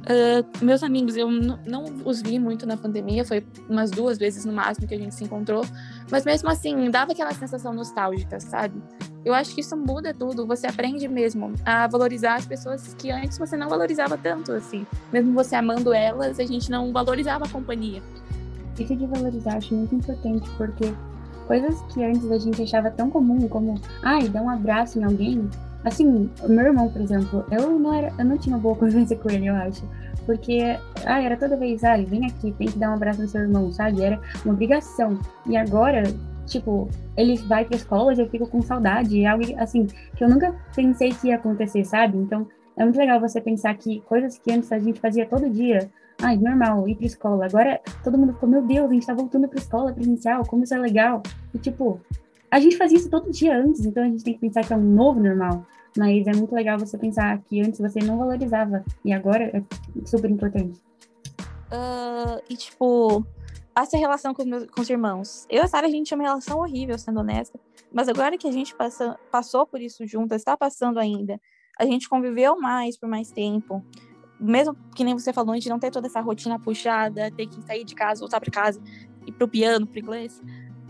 Uh, 0.00 0.64
meus 0.64 0.82
amigos, 0.82 1.14
eu 1.14 1.30
não 1.30 1.84
os 2.04 2.22
vi 2.22 2.38
muito 2.38 2.66
na 2.66 2.76
pandemia, 2.76 3.24
foi 3.24 3.44
umas 3.68 3.90
duas 3.90 4.16
vezes 4.16 4.46
no 4.46 4.52
máximo 4.52 4.88
que 4.88 4.94
a 4.94 4.98
gente 4.98 5.14
se 5.14 5.24
encontrou, 5.24 5.64
mas 6.10 6.24
mesmo 6.24 6.48
assim, 6.48 6.90
dava 6.90 7.12
aquela 7.12 7.32
sensação 7.34 7.74
nostálgica, 7.74 8.40
sabe? 8.40 8.82
Eu 9.22 9.34
acho 9.34 9.54
que 9.54 9.60
isso 9.60 9.76
muda 9.76 10.14
tudo, 10.14 10.46
você 10.46 10.66
aprende 10.66 11.06
mesmo 11.06 11.52
a 11.66 11.86
valorizar 11.86 12.36
as 12.36 12.46
pessoas 12.46 12.94
que 12.94 13.10
antes 13.10 13.36
você 13.36 13.56
não 13.56 13.68
valorizava 13.68 14.16
tanto, 14.16 14.52
assim. 14.52 14.86
Mesmo 15.12 15.34
você 15.34 15.54
amando 15.54 15.92
elas, 15.92 16.40
a 16.40 16.46
gente 16.46 16.70
não 16.70 16.90
valorizava 16.92 17.44
a 17.44 17.48
companhia. 17.48 18.02
Isso 18.78 18.96
de 18.96 19.06
valorizar 19.06 19.58
acho 19.58 19.74
muito 19.74 19.94
importante, 19.94 20.48
porque 20.56 20.94
coisas 21.46 21.78
que 21.92 22.02
antes 22.02 22.30
a 22.30 22.38
gente 22.38 22.62
achava 22.62 22.90
tão 22.90 23.10
comum, 23.10 23.46
como, 23.48 23.78
ai, 24.02 24.26
dar 24.30 24.40
um 24.40 24.48
abraço 24.48 24.98
em 24.98 25.04
alguém, 25.04 25.50
Assim, 25.84 26.30
meu 26.46 26.66
irmão, 26.66 26.88
por 26.90 27.00
exemplo, 27.00 27.44
eu 27.50 27.78
não 27.78 27.94
era, 27.94 28.12
eu 28.18 28.24
não 28.24 28.36
tinha 28.36 28.56
boa 28.58 28.76
convivência 28.76 29.16
com 29.18 29.30
ele, 29.30 29.46
eu 29.46 29.54
acho. 29.54 29.82
Porque, 30.26 30.76
ah, 31.06 31.20
era 31.20 31.36
toda 31.36 31.56
vez, 31.56 31.82
ah, 31.82 31.96
vem 31.96 32.26
aqui, 32.26 32.52
tem 32.52 32.68
que 32.68 32.78
dar 32.78 32.90
um 32.90 32.94
abraço 32.94 33.22
no 33.22 33.28
seu 33.28 33.40
irmão, 33.40 33.72
sabe? 33.72 34.02
Era 34.02 34.20
uma 34.44 34.54
obrigação. 34.54 35.18
E 35.46 35.56
agora, 35.56 36.02
tipo, 36.46 36.88
ele 37.16 37.36
vai 37.36 37.64
pra 37.64 37.76
escola 37.76 38.12
e 38.14 38.20
eu 38.20 38.28
fico 38.28 38.46
com 38.46 38.60
saudade. 38.60 39.22
É 39.22 39.26
algo, 39.26 39.44
assim, 39.58 39.86
que 40.14 40.22
eu 40.22 40.28
nunca 40.28 40.54
pensei 40.74 41.10
que 41.10 41.28
ia 41.28 41.36
acontecer, 41.36 41.84
sabe? 41.84 42.18
Então, 42.18 42.46
é 42.76 42.84
muito 42.84 42.98
legal 42.98 43.20
você 43.20 43.40
pensar 43.40 43.74
que 43.74 44.00
coisas 44.02 44.38
que 44.38 44.52
antes 44.52 44.70
a 44.70 44.78
gente 44.78 45.00
fazia 45.00 45.26
todo 45.26 45.50
dia, 45.50 45.90
ai, 46.22 46.36
normal, 46.36 46.88
ir 46.88 46.96
pra 46.96 47.06
escola. 47.06 47.46
Agora 47.46 47.80
todo 48.04 48.18
mundo 48.18 48.34
ficou, 48.34 48.48
meu 48.48 48.62
Deus, 48.62 48.90
a 48.90 48.92
gente 48.94 49.06
tá 49.06 49.14
voltando 49.14 49.48
pra 49.48 49.58
escola 49.58 49.92
presencial, 49.92 50.44
como 50.46 50.64
isso 50.64 50.74
é 50.74 50.78
legal. 50.78 51.22
E 51.54 51.58
tipo, 51.58 52.00
a 52.50 52.58
gente 52.58 52.76
fazia 52.76 52.98
isso 52.98 53.08
todo 53.08 53.30
dia 53.30 53.56
antes, 53.56 53.84
então 53.84 54.02
a 54.02 54.06
gente 54.06 54.24
tem 54.24 54.34
que 54.34 54.40
pensar 54.40 54.64
que 54.66 54.72
é 54.72 54.76
um 54.76 54.82
novo 54.82 55.20
normal. 55.20 55.64
Mas 55.96 56.26
é 56.26 56.32
muito 56.32 56.54
legal 56.54 56.78
você 56.78 56.98
pensar 56.98 57.38
que 57.42 57.60
antes 57.60 57.80
você 57.80 58.00
não 58.00 58.18
valorizava 58.18 58.84
e 59.04 59.12
agora 59.12 59.44
é 59.44 59.62
super 60.06 60.30
importante. 60.30 60.80
Uh, 61.70 62.42
e 62.48 62.56
tipo, 62.56 63.24
essa 63.76 63.96
relação 63.96 64.34
com, 64.34 64.44
meus, 64.44 64.66
com 64.66 64.80
os 64.80 64.90
irmãos. 64.90 65.46
Eu 65.48 65.62
e 65.62 65.64
a 65.64 65.68
Sarah, 65.68 65.86
a 65.86 65.90
gente 65.90 66.06
tinha 66.06 66.18
uma 66.18 66.24
relação 66.24 66.58
horrível, 66.58 66.98
sendo 66.98 67.20
honesta. 67.20 67.58
Mas 67.92 68.08
agora 68.08 68.36
que 68.36 68.46
a 68.46 68.52
gente 68.52 68.74
passa, 68.74 69.18
passou 69.30 69.66
por 69.66 69.80
isso 69.80 70.06
juntas, 70.06 70.40
está 70.40 70.56
passando 70.56 70.98
ainda, 70.98 71.40
a 71.78 71.84
gente 71.84 72.08
conviveu 72.08 72.60
mais 72.60 72.96
por 72.96 73.08
mais 73.08 73.30
tempo. 73.32 73.84
Mesmo 74.38 74.76
que 74.94 75.04
nem 75.04 75.14
você 75.14 75.32
falou, 75.32 75.52
a 75.52 75.54
gente 75.54 75.68
não 75.68 75.78
ter 75.78 75.90
toda 75.90 76.06
essa 76.06 76.20
rotina 76.20 76.58
puxada, 76.58 77.30
ter 77.32 77.46
que 77.46 77.60
sair 77.62 77.84
de 77.84 77.94
casa, 77.94 78.20
voltar 78.20 78.40
para 78.40 78.50
casa, 78.50 78.80
ir 79.26 79.32
pro 79.32 79.48
piano, 79.48 79.86
pro 79.86 79.98
inglês 79.98 80.40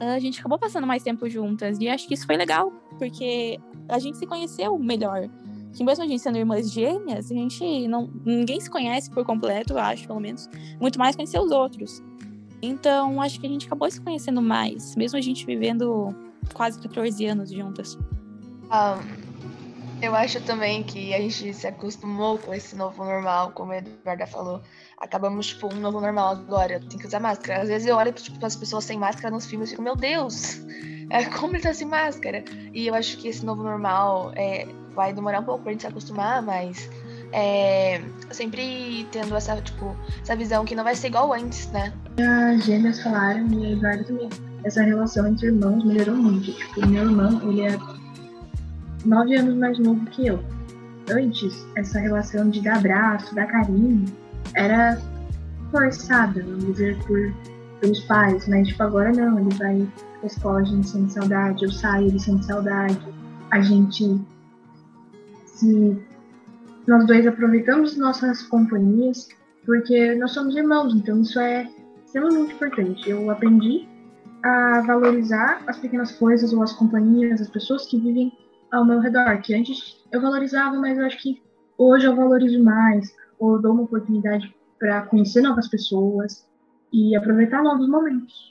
a 0.00 0.18
gente 0.18 0.40
acabou 0.40 0.58
passando 0.58 0.86
mais 0.86 1.02
tempo 1.02 1.28
juntas. 1.28 1.78
E 1.78 1.88
acho 1.88 2.08
que 2.08 2.14
isso 2.14 2.26
foi 2.26 2.36
legal, 2.36 2.72
porque 2.98 3.60
a 3.88 3.98
gente 3.98 4.16
se 4.18 4.26
conheceu 4.26 4.78
melhor. 4.78 5.28
Que 5.72 5.84
mesmo 5.84 6.02
a 6.02 6.06
gente 6.06 6.20
sendo 6.20 6.38
irmãs 6.38 6.72
gêmeas, 6.72 7.30
a 7.30 7.34
gente 7.34 7.86
não. 7.86 8.10
Ninguém 8.24 8.60
se 8.60 8.68
conhece 8.68 9.10
por 9.10 9.24
completo, 9.24 9.74
eu 9.74 9.78
acho, 9.78 10.06
pelo 10.06 10.18
menos. 10.18 10.48
Muito 10.80 10.98
mais 10.98 11.14
conhecer 11.14 11.38
os 11.38 11.52
outros. 11.52 12.02
Então, 12.62 13.20
acho 13.22 13.40
que 13.40 13.46
a 13.46 13.48
gente 13.48 13.66
acabou 13.66 13.90
se 13.90 14.00
conhecendo 14.00 14.42
mais, 14.42 14.94
mesmo 14.96 15.16
a 15.16 15.20
gente 15.20 15.46
vivendo 15.46 16.14
quase 16.52 16.78
14 16.80 17.24
anos 17.26 17.50
juntas. 17.50 17.96
Um, 18.70 19.29
eu 20.02 20.14
acho 20.14 20.40
também 20.40 20.82
que 20.82 21.14
a 21.14 21.18
gente 21.20 21.52
se 21.52 21.66
acostumou 21.66 22.38
com 22.38 22.54
esse 22.54 22.74
novo 22.74 23.04
normal, 23.04 23.52
como 23.52 23.72
a 23.72 23.78
Eduarda 23.78 24.26
falou. 24.26 24.62
Acabamos, 24.98 25.48
tipo, 25.48 25.72
um 25.72 25.78
novo 25.78 26.00
normal 26.00 26.32
agora, 26.32 26.80
tem 26.80 26.98
que 26.98 27.06
usar 27.06 27.20
máscara. 27.20 27.62
Às 27.62 27.68
vezes 27.68 27.86
eu 27.86 27.96
olho, 27.96 28.12
tipo, 28.12 28.44
as 28.44 28.56
pessoas 28.56 28.84
sem 28.84 28.98
máscara 28.98 29.30
nos 29.30 29.46
filmes 29.46 29.68
e 29.68 29.72
fico, 29.72 29.82
meu 29.82 29.96
Deus, 29.96 30.60
é, 31.10 31.24
como 31.26 31.54
ele 31.54 31.62
tá 31.62 31.74
sem 31.74 31.86
máscara? 31.86 32.44
E 32.72 32.86
eu 32.86 32.94
acho 32.94 33.16
que 33.18 33.28
esse 33.28 33.44
novo 33.44 33.62
normal 33.62 34.32
é, 34.36 34.66
vai 34.94 35.12
demorar 35.12 35.40
um 35.40 35.44
pouco 35.44 35.62
pra 35.62 35.72
gente 35.72 35.82
se 35.82 35.86
acostumar, 35.86 36.42
mas 36.42 36.88
é, 37.32 38.00
sempre 38.30 39.06
tendo 39.12 39.36
essa, 39.36 39.60
tipo, 39.60 39.96
essa 40.22 40.34
visão 40.34 40.64
que 40.64 40.74
não 40.74 40.84
vai 40.84 40.94
ser 40.94 41.08
igual 41.08 41.32
antes, 41.32 41.70
né? 41.72 41.92
As 42.18 42.64
gêmeas 42.64 43.02
falaram, 43.02 43.46
e 43.52 43.66
a 43.66 43.70
Eduarda 43.70 44.04
também, 44.04 44.28
essa 44.64 44.82
relação 44.82 45.26
entre 45.26 45.46
irmãos 45.48 45.84
melhorou 45.84 46.16
muito. 46.16 46.52
Tipo, 46.52 46.86
meu 46.86 47.04
irmão, 47.04 47.40
ele 47.50 47.62
é 47.62 47.78
nove 49.04 49.36
anos 49.36 49.56
mais 49.56 49.78
novo 49.78 50.04
que 50.06 50.26
eu. 50.26 50.42
Antes, 51.10 51.66
essa 51.76 51.98
relação 51.98 52.50
de 52.50 52.60
dar 52.62 52.76
abraço, 52.76 53.34
dar 53.34 53.46
carinho, 53.46 54.04
era 54.54 55.00
forçada, 55.70 56.42
vamos 56.42 56.64
dizer, 56.66 56.98
por, 57.04 57.32
pelos 57.80 58.00
pais, 58.04 58.46
mas 58.48 58.68
tipo, 58.68 58.82
agora 58.82 59.12
não, 59.12 59.38
ele 59.38 59.54
vai 59.54 59.88
pra 60.18 60.26
escola, 60.26 60.60
a 60.60 60.64
gente 60.64 60.88
sente 60.88 61.12
saudade, 61.12 61.64
eu 61.64 61.70
saio, 61.70 62.08
ele 62.08 62.18
sente 62.18 62.44
saudade, 62.46 62.98
a 63.50 63.60
gente 63.60 64.20
se 65.46 65.98
nós 66.86 67.06
dois 67.06 67.26
aproveitamos 67.26 67.96
nossas 67.96 68.42
companhias, 68.42 69.28
porque 69.64 70.14
nós 70.14 70.32
somos 70.32 70.56
irmãos, 70.56 70.94
então 70.94 71.20
isso 71.20 71.38
é 71.38 71.68
extremamente 72.04 72.54
importante. 72.54 73.08
Eu 73.08 73.30
aprendi 73.30 73.86
a 74.42 74.80
valorizar 74.86 75.62
as 75.66 75.78
pequenas 75.78 76.12
coisas 76.12 76.52
ou 76.52 76.62
as 76.62 76.72
companhias, 76.72 77.40
as 77.40 77.50
pessoas 77.50 77.86
que 77.86 77.98
vivem 77.98 78.32
ao 78.72 78.84
meu 78.84 79.00
redor, 79.00 79.40
que 79.42 79.54
antes 79.54 79.96
eu 80.12 80.20
valorizava, 80.20 80.76
mas 80.76 80.98
eu 80.98 81.06
acho 81.06 81.18
que 81.18 81.42
hoje 81.76 82.06
eu 82.06 82.16
valorizo 82.16 82.62
mais, 82.62 83.14
ou 83.38 83.60
dou 83.60 83.72
uma 83.72 83.82
oportunidade 83.82 84.54
para 84.78 85.02
conhecer 85.02 85.42
novas 85.42 85.68
pessoas 85.68 86.46
e 86.92 87.14
aproveitar 87.16 87.62
novos 87.62 87.88
momentos. 87.88 88.50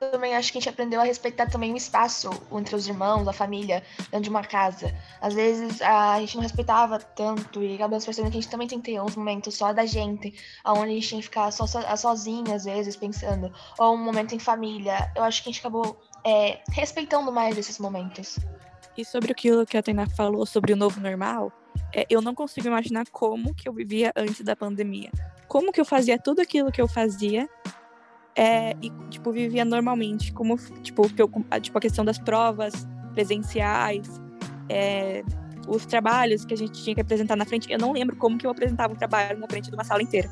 Eu 0.00 0.12
também 0.12 0.36
acho 0.36 0.52
que 0.52 0.58
a 0.58 0.60
gente 0.60 0.68
aprendeu 0.68 1.00
a 1.00 1.04
respeitar 1.04 1.50
também 1.50 1.72
o 1.72 1.76
espaço 1.76 2.30
entre 2.52 2.76
os 2.76 2.86
irmãos, 2.86 3.26
a 3.26 3.32
família, 3.32 3.82
dentro 3.98 4.20
de 4.20 4.30
uma 4.30 4.44
casa. 4.44 4.94
Às 5.20 5.34
vezes 5.34 5.82
a 5.82 6.20
gente 6.20 6.36
não 6.36 6.42
respeitava 6.44 7.00
tanto 7.00 7.60
e 7.60 7.74
acabamos 7.74 8.04
percebendo 8.04 8.30
que 8.30 8.38
a 8.38 8.40
gente 8.40 8.50
também 8.50 8.68
tem 8.68 8.80
que 8.80 8.92
ter 8.92 9.00
uns 9.00 9.16
momentos 9.16 9.56
só 9.56 9.72
da 9.72 9.84
gente, 9.84 10.32
onde 10.64 10.90
a 10.92 10.94
gente 10.94 11.10
tem 11.10 11.18
que 11.18 11.24
ficar 11.24 11.50
só, 11.50 11.66
so, 11.66 11.80
sozinha, 11.96 12.54
às 12.54 12.64
vezes, 12.64 12.94
pensando. 12.94 13.52
Ou 13.76 13.94
um 13.94 14.04
momento 14.04 14.36
em 14.36 14.38
família. 14.38 15.10
Eu 15.16 15.24
acho 15.24 15.42
que 15.42 15.48
a 15.48 15.52
gente 15.52 15.60
acabou 15.60 16.00
é, 16.24 16.60
respeitando 16.70 17.32
mais 17.32 17.58
esses 17.58 17.80
momentos. 17.80 18.38
E 18.98 19.04
sobre 19.04 19.30
aquilo 19.30 19.64
que 19.64 19.76
a 19.76 19.82
Tainá 19.82 20.08
falou 20.08 20.44
sobre 20.44 20.72
o 20.72 20.76
novo 20.76 21.00
normal, 21.00 21.52
é, 21.94 22.04
eu 22.10 22.20
não 22.20 22.34
consigo 22.34 22.66
imaginar 22.66 23.06
como 23.12 23.54
que 23.54 23.68
eu 23.68 23.72
vivia 23.72 24.12
antes 24.16 24.40
da 24.40 24.56
pandemia. 24.56 25.12
Como 25.46 25.70
que 25.70 25.80
eu 25.80 25.84
fazia 25.84 26.18
tudo 26.18 26.42
aquilo 26.42 26.72
que 26.72 26.82
eu 26.82 26.88
fazia 26.88 27.48
é, 28.34 28.72
e, 28.82 28.90
tipo, 29.08 29.30
vivia 29.30 29.64
normalmente. 29.64 30.32
Como, 30.32 30.56
tipo, 30.82 31.08
eu, 31.16 31.30
tipo, 31.60 31.78
a 31.78 31.80
questão 31.80 32.04
das 32.04 32.18
provas 32.18 32.88
presenciais, 33.14 34.20
é, 34.68 35.22
os 35.68 35.86
trabalhos 35.86 36.44
que 36.44 36.54
a 36.54 36.56
gente 36.56 36.82
tinha 36.82 36.96
que 36.96 37.00
apresentar 37.00 37.36
na 37.36 37.44
frente. 37.44 37.70
Eu 37.70 37.78
não 37.78 37.92
lembro 37.92 38.16
como 38.16 38.36
que 38.36 38.48
eu 38.48 38.50
apresentava 38.50 38.92
um 38.92 38.96
trabalho 38.96 39.38
na 39.38 39.46
frente 39.46 39.70
de 39.70 39.76
uma 39.76 39.84
sala 39.84 40.02
inteira. 40.02 40.28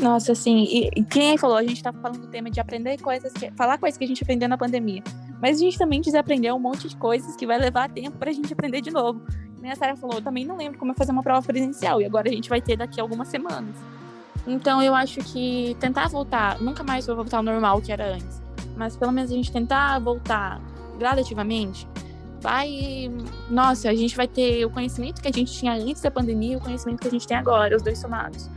Nossa, 0.00 0.32
assim, 0.32 0.64
e, 0.64 0.90
e 0.96 1.04
quem 1.04 1.38
falou, 1.38 1.56
a 1.56 1.62
gente 1.62 1.80
tá 1.80 1.92
falando 1.92 2.22
do 2.22 2.26
tema 2.26 2.50
de 2.50 2.58
aprender 2.58 3.00
coisas, 3.00 3.32
que, 3.32 3.52
falar 3.52 3.78
coisas 3.78 3.96
que 3.96 4.04
a 4.04 4.08
gente 4.08 4.22
aprendeu 4.24 4.48
na 4.48 4.58
pandemia. 4.58 5.02
Mas 5.40 5.56
a 5.56 5.60
gente 5.60 5.78
também 5.78 6.00
desaprendeu 6.00 6.54
um 6.56 6.58
monte 6.58 6.88
de 6.88 6.96
coisas 6.96 7.36
que 7.36 7.46
vai 7.46 7.58
levar 7.58 7.88
tempo 7.88 8.18
pra 8.18 8.32
gente 8.32 8.52
aprender 8.52 8.80
de 8.80 8.90
novo. 8.90 9.22
Nem 9.60 9.70
a 9.70 9.76
Sarah 9.76 9.96
falou, 9.96 10.16
eu 10.16 10.22
também 10.22 10.44
não 10.44 10.56
lembro 10.56 10.78
como 10.78 10.92
é 10.92 10.94
fazer 10.94 11.12
uma 11.12 11.22
prova 11.22 11.44
presencial, 11.46 12.00
e 12.00 12.04
agora 12.04 12.28
a 12.28 12.32
gente 12.32 12.48
vai 12.48 12.60
ter 12.60 12.76
daqui 12.76 13.00
a 13.00 13.02
algumas 13.02 13.28
semanas. 13.28 13.74
Então 14.46 14.80
eu 14.82 14.94
acho 14.94 15.20
que 15.20 15.76
tentar 15.80 16.08
voltar, 16.08 16.60
nunca 16.60 16.82
mais 16.82 17.06
vai 17.06 17.16
voltar 17.16 17.38
ao 17.38 17.42
normal 17.42 17.80
que 17.82 17.92
era 17.92 18.14
antes, 18.14 18.40
mas 18.76 18.96
pelo 18.96 19.12
menos 19.12 19.30
a 19.30 19.34
gente 19.34 19.50
tentar 19.52 19.98
voltar 19.98 20.60
gradativamente, 20.98 21.88
vai. 22.40 23.10
Nossa, 23.50 23.90
a 23.90 23.94
gente 23.94 24.16
vai 24.16 24.28
ter 24.28 24.64
o 24.64 24.70
conhecimento 24.70 25.20
que 25.20 25.28
a 25.28 25.32
gente 25.32 25.52
tinha 25.52 25.72
antes 25.72 26.00
da 26.00 26.10
pandemia 26.10 26.54
e 26.54 26.56
o 26.56 26.60
conhecimento 26.60 27.00
que 27.00 27.08
a 27.08 27.10
gente 27.10 27.26
tem 27.26 27.36
agora, 27.36 27.76
os 27.76 27.82
dois 27.82 27.98
somados. 27.98 28.48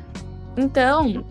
Então, 0.55 1.25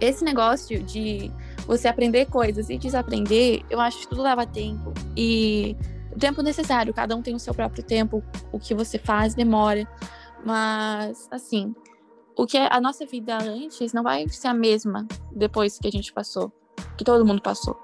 esse 0.00 0.24
negócio 0.24 0.82
de 0.82 1.30
você 1.66 1.88
aprender 1.88 2.26
coisas 2.26 2.70
e 2.70 2.78
desaprender, 2.78 3.62
eu 3.68 3.80
acho 3.80 4.00
que 4.00 4.08
tudo 4.08 4.22
leva 4.22 4.46
tempo. 4.46 4.92
E 5.16 5.76
o 6.14 6.18
tempo 6.18 6.42
necessário, 6.42 6.94
cada 6.94 7.14
um 7.16 7.22
tem 7.22 7.34
o 7.34 7.38
seu 7.38 7.52
próprio 7.52 7.82
tempo, 7.82 8.22
o 8.52 8.58
que 8.58 8.74
você 8.74 8.98
faz 8.98 9.34
demora. 9.34 9.86
Mas, 10.44 11.28
assim, 11.30 11.74
o 12.36 12.46
que 12.46 12.56
é 12.56 12.68
a 12.70 12.80
nossa 12.80 13.04
vida 13.04 13.36
antes 13.36 13.92
não 13.92 14.02
vai 14.02 14.28
ser 14.28 14.48
a 14.48 14.54
mesma 14.54 15.06
depois 15.32 15.78
que 15.78 15.88
a 15.88 15.90
gente 15.90 16.12
passou, 16.12 16.52
que 16.96 17.04
todo 17.04 17.26
mundo 17.26 17.42
passou. 17.42 17.76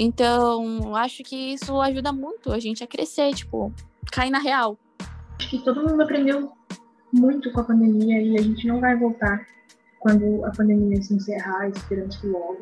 Então, 0.00 0.96
acho 0.96 1.22
que 1.22 1.52
isso 1.52 1.78
ajuda 1.80 2.12
muito 2.12 2.50
a 2.50 2.58
gente 2.58 2.82
a 2.82 2.86
crescer, 2.86 3.34
tipo, 3.34 3.72
cair 4.10 4.30
na 4.30 4.38
real. 4.38 4.78
Acho 5.38 5.50
que 5.50 5.58
todo 5.58 5.86
mundo 5.86 6.02
aprendeu 6.02 6.50
muito 7.12 7.52
com 7.52 7.60
a 7.60 7.64
pandemia 7.64 8.22
e 8.22 8.38
a 8.38 8.42
gente 8.42 8.66
não 8.66 8.80
vai 8.80 8.96
voltar 8.96 9.46
quando 10.00 10.44
a 10.46 10.50
pandemia 10.50 11.00
se 11.02 11.14
encerrar, 11.14 11.68
esperamos 11.68 12.16
que 12.16 12.26
logo 12.26 12.58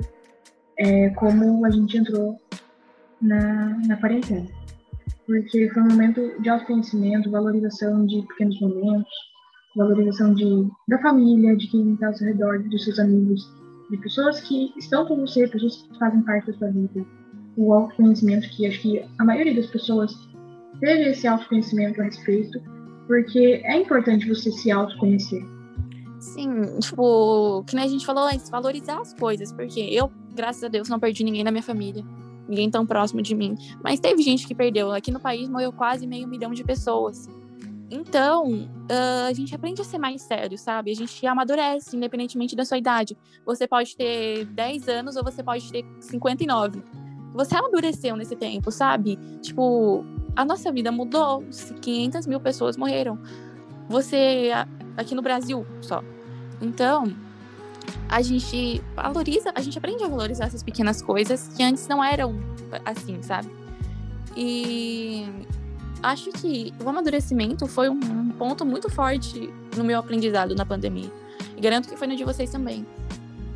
é, 0.80 1.10
como 1.10 1.64
a 1.66 1.70
gente 1.70 1.98
entrou 1.98 2.40
na, 3.20 3.78
na 3.86 3.96
quarentena. 3.98 4.48
Porque 5.26 5.68
foi 5.68 5.82
um 5.82 5.88
momento 5.88 6.20
de 6.40 6.48
autoconhecimento, 6.48 7.30
valorização 7.30 8.06
de 8.06 8.22
pequenos 8.22 8.58
momentos, 8.60 9.12
valorização 9.76 10.34
de, 10.34 10.66
da 10.88 10.98
família, 10.98 11.54
de 11.56 11.68
quem 11.68 11.92
está 11.92 12.08
ao 12.08 12.14
seu 12.14 12.28
redor, 12.28 12.62
dos 12.64 12.82
seus 12.82 12.98
amigos, 12.98 13.46
de 13.90 13.96
pessoas 13.98 14.40
que 14.40 14.72
estão 14.78 15.06
com 15.06 15.16
você, 15.16 15.46
pessoas 15.46 15.82
que 15.82 15.98
fazem 15.98 16.22
parte 16.22 16.50
da 16.50 16.58
sua 16.58 16.70
vida. 16.70 17.04
O 17.56 17.74
autoconhecimento, 17.74 18.48
que 18.48 18.66
acho 18.66 18.80
que 18.80 19.04
a 19.18 19.24
maioria 19.24 19.54
das 19.54 19.66
pessoas 19.66 20.12
teve 20.80 21.10
esse 21.10 21.26
autoconhecimento 21.26 22.00
a 22.00 22.04
respeito, 22.04 22.58
porque 23.06 23.60
é 23.64 23.76
importante 23.76 24.26
você 24.26 24.50
se 24.50 24.70
autoconhecer. 24.70 25.44
Sim, 26.20 26.78
tipo, 26.80 27.64
que 27.66 27.74
nem 27.74 27.84
a 27.84 27.88
gente 27.88 28.04
falou 28.04 28.24
antes, 28.24 28.50
valorizar 28.50 29.00
as 29.00 29.14
coisas, 29.14 29.52
porque 29.52 29.80
eu 29.80 30.10
graças 30.34 30.62
a 30.64 30.68
Deus, 30.68 30.88
não 30.88 30.98
perdi 30.98 31.24
ninguém 31.24 31.44
da 31.44 31.50
minha 31.50 31.62
família. 31.62 32.04
Ninguém 32.48 32.70
tão 32.70 32.84
próximo 32.84 33.22
de 33.22 33.34
mim. 33.34 33.56
Mas 33.82 34.00
teve 34.00 34.22
gente 34.22 34.46
que 34.46 34.54
perdeu. 34.54 34.92
Aqui 34.92 35.10
no 35.10 35.20
país 35.20 35.48
morreu 35.48 35.72
quase 35.72 36.06
meio 36.06 36.26
milhão 36.26 36.52
de 36.52 36.64
pessoas. 36.64 37.28
Então, 37.90 38.48
uh, 38.52 39.28
a 39.28 39.32
gente 39.32 39.54
aprende 39.54 39.80
a 39.80 39.84
ser 39.84 39.98
mais 39.98 40.22
sério, 40.22 40.56
sabe? 40.56 40.92
A 40.92 40.94
gente 40.94 41.26
amadurece, 41.26 41.96
independentemente 41.96 42.54
da 42.54 42.64
sua 42.64 42.78
idade. 42.78 43.16
Você 43.44 43.66
pode 43.66 43.96
ter 43.96 44.44
10 44.46 44.88
anos 44.88 45.16
ou 45.16 45.24
você 45.24 45.42
pode 45.42 45.70
ter 45.70 45.84
59. 46.00 46.82
Você 47.34 47.56
amadureceu 47.56 48.16
nesse 48.16 48.36
tempo, 48.36 48.70
sabe? 48.70 49.16
Tipo, 49.40 50.04
a 50.36 50.44
nossa 50.44 50.70
vida 50.70 50.92
mudou. 50.92 51.44
500 51.80 52.26
mil 52.26 52.40
pessoas 52.40 52.76
morreram. 52.76 53.18
Você, 53.88 54.50
aqui 54.96 55.14
no 55.14 55.22
Brasil 55.22 55.66
só. 55.80 56.02
Então, 56.60 57.12
a 58.08 58.22
gente 58.22 58.82
valoriza, 58.94 59.52
a 59.54 59.60
gente 59.60 59.78
aprende 59.78 60.02
a 60.02 60.08
valorizar 60.08 60.46
essas 60.46 60.62
pequenas 60.62 61.00
coisas 61.00 61.48
que 61.56 61.62
antes 61.62 61.86
não 61.86 62.02
eram 62.02 62.38
assim, 62.84 63.22
sabe? 63.22 63.48
E 64.36 65.26
acho 66.02 66.30
que 66.32 66.72
o 66.82 66.88
amadurecimento 66.88 67.66
foi 67.66 67.88
um 67.88 68.30
ponto 68.30 68.64
muito 68.64 68.88
forte 68.90 69.52
no 69.76 69.84
meu 69.84 69.98
aprendizado 69.98 70.54
na 70.54 70.64
pandemia. 70.64 71.10
E 71.56 71.60
garanto 71.60 71.88
que 71.88 71.96
foi 71.96 72.06
no 72.06 72.16
de 72.16 72.24
vocês 72.24 72.50
também. 72.50 72.86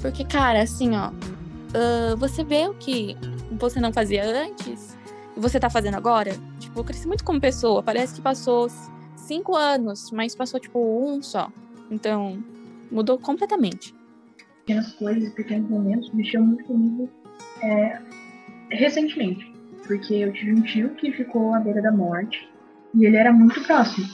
Porque, 0.01 0.25
cara, 0.25 0.63
assim, 0.63 0.95
ó, 0.97 1.09
uh, 1.09 2.17
você 2.17 2.45
vê 2.45 2.69
o 2.69 2.75
que 2.75 3.17
você 3.53 3.81
não 3.81 3.93
fazia 3.93 4.25
antes 4.25 4.97
e 5.37 5.41
você 5.41 5.59
tá 5.59 5.71
fazendo 5.71 5.97
agora. 5.97 6.37
Tipo, 6.59 6.81
eu 6.81 6.85
cresci 6.85 7.07
muito 7.07 7.25
como 7.25 7.41
pessoa. 7.41 7.83
Parece 7.83 8.15
que 8.15 8.21
passou 8.21 8.69
cinco 9.17 9.57
anos, 9.57 10.11
mas 10.11 10.35
passou, 10.35 10.61
tipo, 10.61 10.79
um 10.79 11.23
só. 11.23 11.51
Então, 11.91 12.43
mudou 12.91 13.19
completamente. 13.19 13.95
Pequenas 14.65 14.93
coisas, 14.95 15.33
pequenos 15.35 15.69
momentos 15.69 16.13
mexeu 16.15 16.43
muito 16.43 16.65
comigo 16.65 17.11
é, 17.63 17.99
recentemente. 18.71 19.53
Porque 19.87 20.15
eu 20.15 20.33
tive 20.33 20.55
um 20.55 20.63
tio 20.63 20.91
que 20.95 21.13
ficou 21.13 21.55
à 21.55 21.61
beira 21.61 21.83
da 21.83 21.93
morte 21.93 22.49
e 22.95 23.05
ele 23.05 23.17
era 23.17 23.33
muito 23.33 23.63
próximo. 23.65 24.07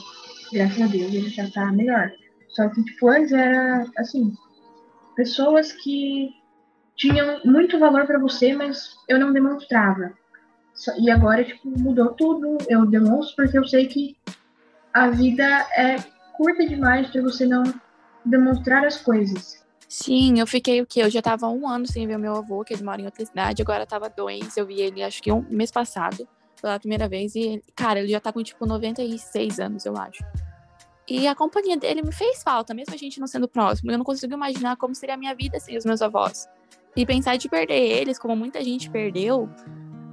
Graças 0.51 0.81
a 0.81 0.87
Deus 0.87 1.13
ele 1.13 1.29
já 1.29 1.49
tá 1.49 1.71
melhor. 1.71 2.11
Só 2.49 2.67
que, 2.67 2.83
tipo, 2.83 3.07
antes 3.07 3.31
era, 3.31 3.85
assim, 3.97 4.33
pessoas 5.15 5.71
que 5.71 6.29
tinham 6.97 7.39
muito 7.45 7.79
valor 7.79 8.05
para 8.05 8.19
você, 8.19 8.53
mas 8.53 8.93
eu 9.07 9.17
não 9.17 9.31
demonstrava. 9.31 10.13
E 10.99 11.09
agora, 11.09 11.43
tipo, 11.43 11.69
mudou 11.79 12.13
tudo. 12.13 12.57
Eu 12.67 12.85
demonstro 12.85 13.35
porque 13.37 13.57
eu 13.57 13.65
sei 13.65 13.87
que 13.87 14.17
a 14.93 15.09
vida 15.09 15.45
é 15.77 15.95
curta 16.33 16.67
demais 16.67 17.09
para 17.09 17.21
você 17.21 17.45
não 17.45 17.63
demonstrar 18.25 18.85
as 18.85 18.99
coisas. 18.99 19.60
Sim, 19.91 20.39
eu 20.39 20.47
fiquei 20.47 20.81
o 20.81 20.85
quê? 20.85 21.01
Eu 21.01 21.09
já 21.09 21.21
tava 21.21 21.49
um 21.49 21.67
ano 21.67 21.85
sem 21.85 22.07
ver 22.07 22.17
meu 22.17 22.33
avô, 22.33 22.63
que 22.63 22.73
ele 22.73 22.81
mora 22.81 23.01
em 23.01 23.03
outra 23.03 23.25
cidade, 23.25 23.61
agora 23.61 23.85
tava 23.85 24.09
dois. 24.09 24.55
Eu 24.55 24.65
vi 24.65 24.79
ele 24.79 25.03
acho 25.03 25.21
que 25.21 25.29
um 25.29 25.45
mês 25.49 25.69
passado, 25.69 26.25
pela 26.61 26.79
primeira 26.79 27.09
vez, 27.09 27.35
e, 27.35 27.61
cara, 27.75 27.99
ele 27.99 28.07
já 28.07 28.21
tá 28.21 28.31
com 28.31 28.41
tipo 28.41 28.65
96 28.65 29.59
anos, 29.59 29.85
eu 29.85 29.97
acho. 29.97 30.23
E 31.09 31.27
a 31.27 31.35
companhia 31.35 31.75
dele 31.75 32.01
me 32.01 32.13
fez 32.13 32.41
falta, 32.41 32.73
mesmo 32.73 32.93
a 32.93 32.97
gente 32.97 33.19
não 33.19 33.27
sendo 33.27 33.49
próximo. 33.49 33.91
Eu 33.91 33.97
não 33.97 34.05
consigo 34.05 34.33
imaginar 34.33 34.77
como 34.77 34.95
seria 34.95 35.15
a 35.15 35.17
minha 35.17 35.35
vida 35.35 35.59
sem 35.59 35.75
os 35.75 35.83
meus 35.83 36.01
avós. 36.01 36.47
E 36.95 37.05
pensar 37.05 37.35
de 37.35 37.49
perder 37.49 37.73
eles, 37.73 38.17
como 38.17 38.33
muita 38.33 38.63
gente 38.63 38.89
perdeu, 38.89 39.49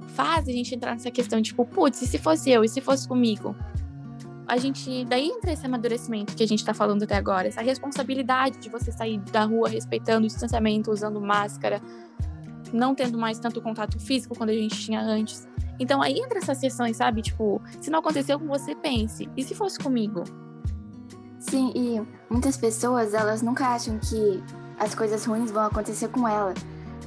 faz 0.09 0.45
a 0.45 0.51
gente 0.51 0.75
entrar 0.75 0.91
nessa 0.91 1.09
questão, 1.09 1.41
tipo, 1.41 1.65
putz, 1.65 2.01
e 2.01 2.05
se 2.05 2.17
fosse 2.17 2.51
eu? 2.51 2.65
E 2.65 2.67
se 2.67 2.81
fosse 2.81 3.07
comigo? 3.07 3.55
A 4.49 4.57
gente, 4.57 5.05
daí 5.05 5.27
entra 5.27 5.53
esse 5.53 5.63
amadurecimento 5.63 6.35
que 6.35 6.41
a 6.41 6.47
gente 6.47 6.65
tá 6.65 6.73
falando 6.73 7.03
até 7.03 7.15
agora, 7.15 7.47
essa 7.47 7.61
responsabilidade 7.61 8.57
de 8.57 8.67
você 8.67 8.91
sair 8.91 9.19
da 9.19 9.43
rua 9.43 9.69
respeitando 9.69 10.25
o 10.25 10.27
distanciamento, 10.27 10.91
usando 10.91 11.21
máscara, 11.21 11.79
não 12.73 12.95
tendo 12.95 13.15
mais 13.15 13.37
tanto 13.37 13.61
contato 13.61 13.99
físico 13.99 14.35
quando 14.35 14.49
a 14.49 14.53
gente 14.53 14.75
tinha 14.75 15.01
antes. 15.01 15.47
Então 15.79 16.01
aí 16.01 16.17
entra 16.17 16.39
essas 16.39 16.57
sessões, 16.57 16.97
sabe? 16.97 17.21
Tipo, 17.21 17.61
se 17.79 17.91
não 17.91 17.99
aconteceu 17.99 18.39
com 18.39 18.47
você, 18.47 18.73
pense. 18.73 19.29
E 19.37 19.43
se 19.43 19.53
fosse 19.53 19.77
comigo? 19.77 20.23
Sim, 21.37 21.71
e 21.75 22.01
muitas 22.27 22.57
pessoas, 22.57 23.13
elas 23.13 23.43
nunca 23.43 23.67
acham 23.67 23.99
que 23.99 24.43
as 24.79 24.95
coisas 24.95 25.23
ruins 25.25 25.51
vão 25.51 25.65
acontecer 25.65 26.07
com 26.07 26.27
ela. 26.27 26.55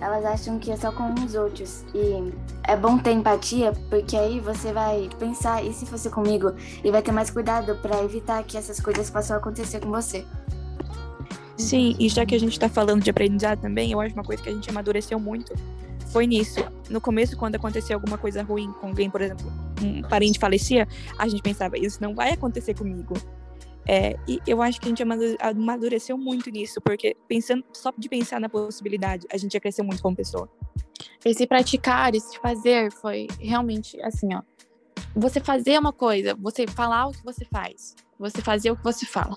Elas 0.03 0.25
acham 0.25 0.59
que 0.59 0.73
é 0.73 0.77
só 0.77 0.91
com 0.91 1.15
os 1.15 1.37
outros. 1.37 1.85
E 1.95 2.33
é 2.65 2.77
bom 2.77 2.99
ter 2.99 3.13
empatia, 3.13 3.73
porque 3.89 4.17
aí 4.17 4.41
você 4.41 4.73
vai 4.73 5.09
pensar, 5.17 5.65
e 5.65 5.73
se 5.73 5.87
fosse 5.87 6.11
comigo? 6.11 6.53
E 6.83 6.91
vai 6.91 7.01
ter 7.01 7.13
mais 7.13 7.31
cuidado 7.31 7.77
para 7.77 8.03
evitar 8.03 8.43
que 8.43 8.59
essas 8.59 8.81
coisas 8.81 9.09
possam 9.09 9.37
acontecer 9.37 9.79
com 9.79 9.91
você. 9.91 10.27
Sim, 11.57 11.95
e 12.01 12.09
já 12.09 12.27
que 12.27 12.35
a 12.35 12.41
gente 12.41 12.59
tá 12.59 12.69
falando 12.69 13.01
de 13.01 13.11
aprendizado 13.11 13.61
também, 13.61 13.93
eu 13.93 14.01
acho 14.01 14.13
uma 14.15 14.25
coisa 14.25 14.43
que 14.43 14.49
a 14.49 14.53
gente 14.53 14.69
amadureceu 14.69 15.21
muito 15.21 15.55
foi 16.13 16.27
nisso. 16.27 16.61
No 16.91 17.01
começo, 17.01 17.37
quando 17.37 17.55
acontecia 17.55 17.95
alguma 17.95 18.19
coisa 18.19 18.43
ruim 18.43 18.73
com 18.81 18.89
alguém, 18.89 19.09
por 19.09 19.23
exemplo, 19.23 19.51
um 19.81 20.03
parente 20.03 20.37
falecia, 20.39 20.89
a 21.17 21.29
gente 21.29 21.43
pensava, 21.43 21.79
isso 21.79 21.99
não 22.03 22.13
vai 22.13 22.33
acontecer 22.33 22.75
comigo. 22.75 23.15
É, 23.87 24.17
e 24.29 24.41
eu 24.47 24.63
acho 24.63 24.81
que 24.81 24.87
a 24.87 24.89
gente 24.89 25.03
amadureceu 25.41 26.17
muito 26.17 26.51
nisso, 26.51 26.81
porque 26.81 27.17
pensando 27.27 27.65
só 27.73 27.93
de 27.97 28.09
pensar 28.09 28.41
na 28.41 28.49
possibilidade, 28.49 29.27
a 29.33 29.37
gente 29.37 29.53
já 29.53 29.61
cresceu 29.61 29.85
muito 29.85 30.03
como 30.03 30.17
pessoa. 30.17 30.49
Esse 31.25 31.47
praticar, 31.47 32.15
esse 32.15 32.39
fazer 32.39 32.93
foi 32.93 33.27
realmente 33.41 34.01
assim, 34.03 34.35
ó. 34.35 34.43
Você 35.15 35.41
fazer 35.41 35.79
uma 35.79 35.93
coisa, 35.93 36.35
você 36.35 36.67
falar 36.67 37.09
o 37.09 37.13
que 37.13 37.25
você 37.25 37.45
faz, 37.45 37.95
você 38.19 38.41
fazer 38.41 38.71
o 38.71 38.77
que 38.77 38.85
você 38.85 39.05
fala. 39.05 39.37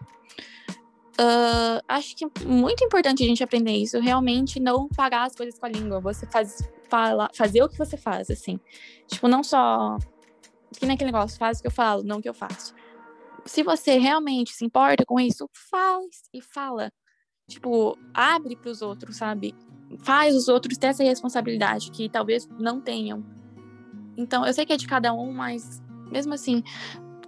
Uh, 1.19 1.81
acho 1.87 2.15
que 2.15 2.25
é 2.25 2.29
muito 2.45 2.83
importante 2.83 3.23
a 3.23 3.27
gente 3.27 3.43
aprender 3.43 3.71
isso, 3.71 3.99
realmente 3.99 4.59
não 4.59 4.87
pagar 4.89 5.23
as 5.23 5.35
coisas 5.35 5.57
com 5.57 5.65
a 5.65 5.69
língua. 5.69 5.99
Você 6.01 6.25
faz, 6.27 6.61
fala, 6.89 7.29
fazer 7.33 7.63
o 7.63 7.69
que 7.69 7.77
você 7.77 7.97
faz, 7.97 8.29
assim. 8.29 8.59
Tipo, 9.07 9.27
não 9.27 9.43
só. 9.43 9.97
Que 10.77 10.85
nem 10.85 10.95
aquele 10.95 11.11
negócio, 11.11 11.37
faz 11.37 11.59
o 11.59 11.61
que 11.61 11.67
eu 11.67 11.71
falo, 11.71 12.03
não 12.03 12.17
o 12.17 12.21
que 12.21 12.29
eu 12.29 12.33
faço 12.33 12.73
se 13.45 13.63
você 13.63 13.97
realmente 13.97 14.51
se 14.51 14.65
importa 14.65 15.05
com 15.05 15.19
isso, 15.19 15.49
faz 15.53 16.23
e 16.33 16.41
fala. 16.41 16.91
Tipo, 17.47 17.97
abre 18.13 18.55
para 18.55 18.71
os 18.71 18.81
outros, 18.81 19.17
sabe? 19.17 19.53
Faz 19.99 20.35
os 20.35 20.47
outros 20.47 20.77
ter 20.77 20.87
essa 20.87 21.03
responsabilidade 21.03 21.91
que 21.91 22.09
talvez 22.09 22.47
não 22.59 22.81
tenham. 22.81 23.23
Então, 24.17 24.45
eu 24.45 24.53
sei 24.53 24.65
que 24.65 24.73
é 24.73 24.77
de 24.77 24.87
cada 24.87 25.13
um, 25.13 25.31
mas 25.31 25.81
mesmo 26.11 26.33
assim, 26.33 26.63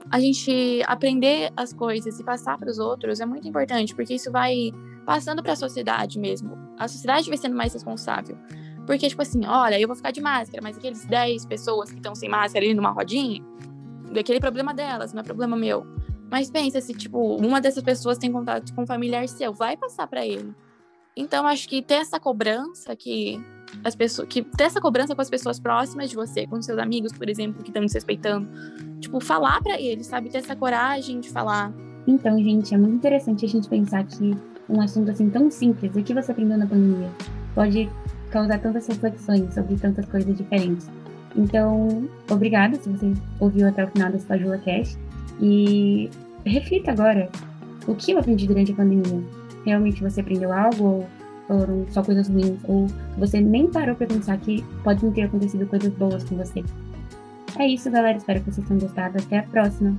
a 0.09 0.19
gente 0.19 0.81
aprender 0.87 1.51
as 1.55 1.71
coisas 1.71 2.19
e 2.19 2.23
passar 2.23 2.57
para 2.57 2.69
os 2.69 2.79
outros 2.79 3.19
é 3.19 3.25
muito 3.25 3.47
importante, 3.47 3.93
porque 3.93 4.15
isso 4.15 4.31
vai 4.31 4.71
passando 5.05 5.43
para 5.43 5.53
a 5.53 5.55
sociedade 5.55 6.19
mesmo. 6.19 6.57
A 6.79 6.87
sociedade 6.87 7.29
vai 7.29 7.37
sendo 7.37 7.55
mais 7.55 7.73
responsável. 7.73 8.37
Porque, 8.85 9.07
tipo 9.09 9.21
assim, 9.21 9.45
olha, 9.45 9.79
eu 9.79 9.87
vou 9.87 9.95
ficar 9.95 10.11
de 10.11 10.21
máscara, 10.21 10.61
mas 10.63 10.77
aqueles 10.77 11.05
10 11.05 11.45
pessoas 11.45 11.89
que 11.89 11.97
estão 11.97 12.15
sem 12.15 12.29
máscara 12.29 12.65
ali 12.65 12.73
numa 12.73 12.91
rodinha, 12.91 13.43
daquele 14.11 14.39
problema 14.39 14.73
delas, 14.73 15.13
não 15.13 15.21
é 15.21 15.23
problema 15.23 15.57
meu. 15.57 15.85
Mas 16.29 16.49
pensa 16.49 16.81
se, 16.81 16.93
tipo, 16.93 17.35
uma 17.37 17.61
dessas 17.61 17.83
pessoas 17.83 18.17
tem 18.17 18.31
contato 18.31 18.73
com 18.73 18.83
um 18.83 18.87
familiar 18.87 19.27
seu, 19.27 19.53
vai 19.53 19.77
passar 19.77 20.07
para 20.07 20.25
ele. 20.25 20.53
Então, 21.15 21.47
acho 21.47 21.67
que 21.67 21.81
ter 21.81 21.95
essa 21.95 22.19
cobrança 22.19 22.95
que 22.95 23.39
as 23.83 23.95
pessoas, 23.95 24.27
que 24.27 24.43
ter 24.43 24.65
essa 24.65 24.79
cobrança 24.79 25.15
com 25.15 25.21
as 25.21 25.29
pessoas 25.29 25.59
próximas 25.59 26.09
de 26.09 26.15
você, 26.15 26.45
com 26.45 26.61
seus 26.61 26.77
amigos, 26.77 27.11
por 27.11 27.29
exemplo, 27.29 27.63
que 27.63 27.69
estão 27.69 27.85
te 27.85 27.93
respeitando, 27.93 28.47
tipo, 28.99 29.19
falar 29.19 29.61
para 29.61 29.79
eles, 29.79 30.07
sabe, 30.07 30.29
ter 30.29 30.39
essa 30.39 30.55
coragem 30.55 31.19
de 31.19 31.29
falar. 31.29 31.73
Então, 32.05 32.37
gente, 32.37 32.73
é 32.73 32.77
muito 32.77 32.95
interessante 32.95 33.45
a 33.45 33.49
gente 33.49 33.67
pensar 33.67 34.05
que 34.05 34.35
um 34.69 34.81
assunto 34.81 35.11
assim 35.11 35.29
tão 35.29 35.49
simples, 35.49 35.95
o 35.95 36.03
que 36.03 36.13
você 36.13 36.31
aprendeu 36.31 36.57
na 36.57 36.67
pandemia, 36.67 37.09
pode 37.55 37.89
causar 38.29 38.59
tantas 38.59 38.87
reflexões 38.87 39.53
sobre 39.53 39.75
tantas 39.75 40.05
coisas 40.05 40.37
diferentes. 40.37 40.89
Então, 41.35 42.09
obrigada 42.29 42.75
se 42.77 42.89
você 42.89 43.13
ouviu 43.39 43.67
até 43.67 43.83
o 43.83 43.87
final 43.87 44.11
desse 44.11 44.25
Pajula 44.25 44.57
Cast. 44.59 44.97
E 45.39 46.09
reflita 46.45 46.91
agora 46.91 47.29
o 47.87 47.95
que 47.95 48.11
eu 48.11 48.19
aprendi 48.19 48.47
durante 48.47 48.71
a 48.71 48.75
pandemia. 48.75 49.23
Realmente 49.65 50.01
você 50.01 50.21
aprendeu 50.21 50.51
algo 50.51 50.83
ou 50.83 51.07
foram 51.47 51.85
só 51.89 52.03
coisas 52.03 52.27
ruins? 52.27 52.59
Ou 52.65 52.87
você 53.17 53.39
nem 53.39 53.67
parou 53.67 53.95
para 53.95 54.07
pensar 54.07 54.37
que 54.37 54.63
podem 54.83 55.11
ter 55.11 55.23
acontecido 55.23 55.65
coisas 55.67 55.93
boas 55.93 56.23
com 56.23 56.35
você? 56.35 56.63
É 57.57 57.67
isso, 57.67 57.89
galera. 57.89 58.17
Espero 58.17 58.41
que 58.41 58.51
vocês 58.51 58.67
tenham 58.67 58.79
gostado. 58.79 59.17
Até 59.17 59.39
a 59.39 59.43
próxima. 59.43 59.97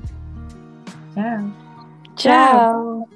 Tchau. 1.15 1.51
Tchau. 2.15 3.09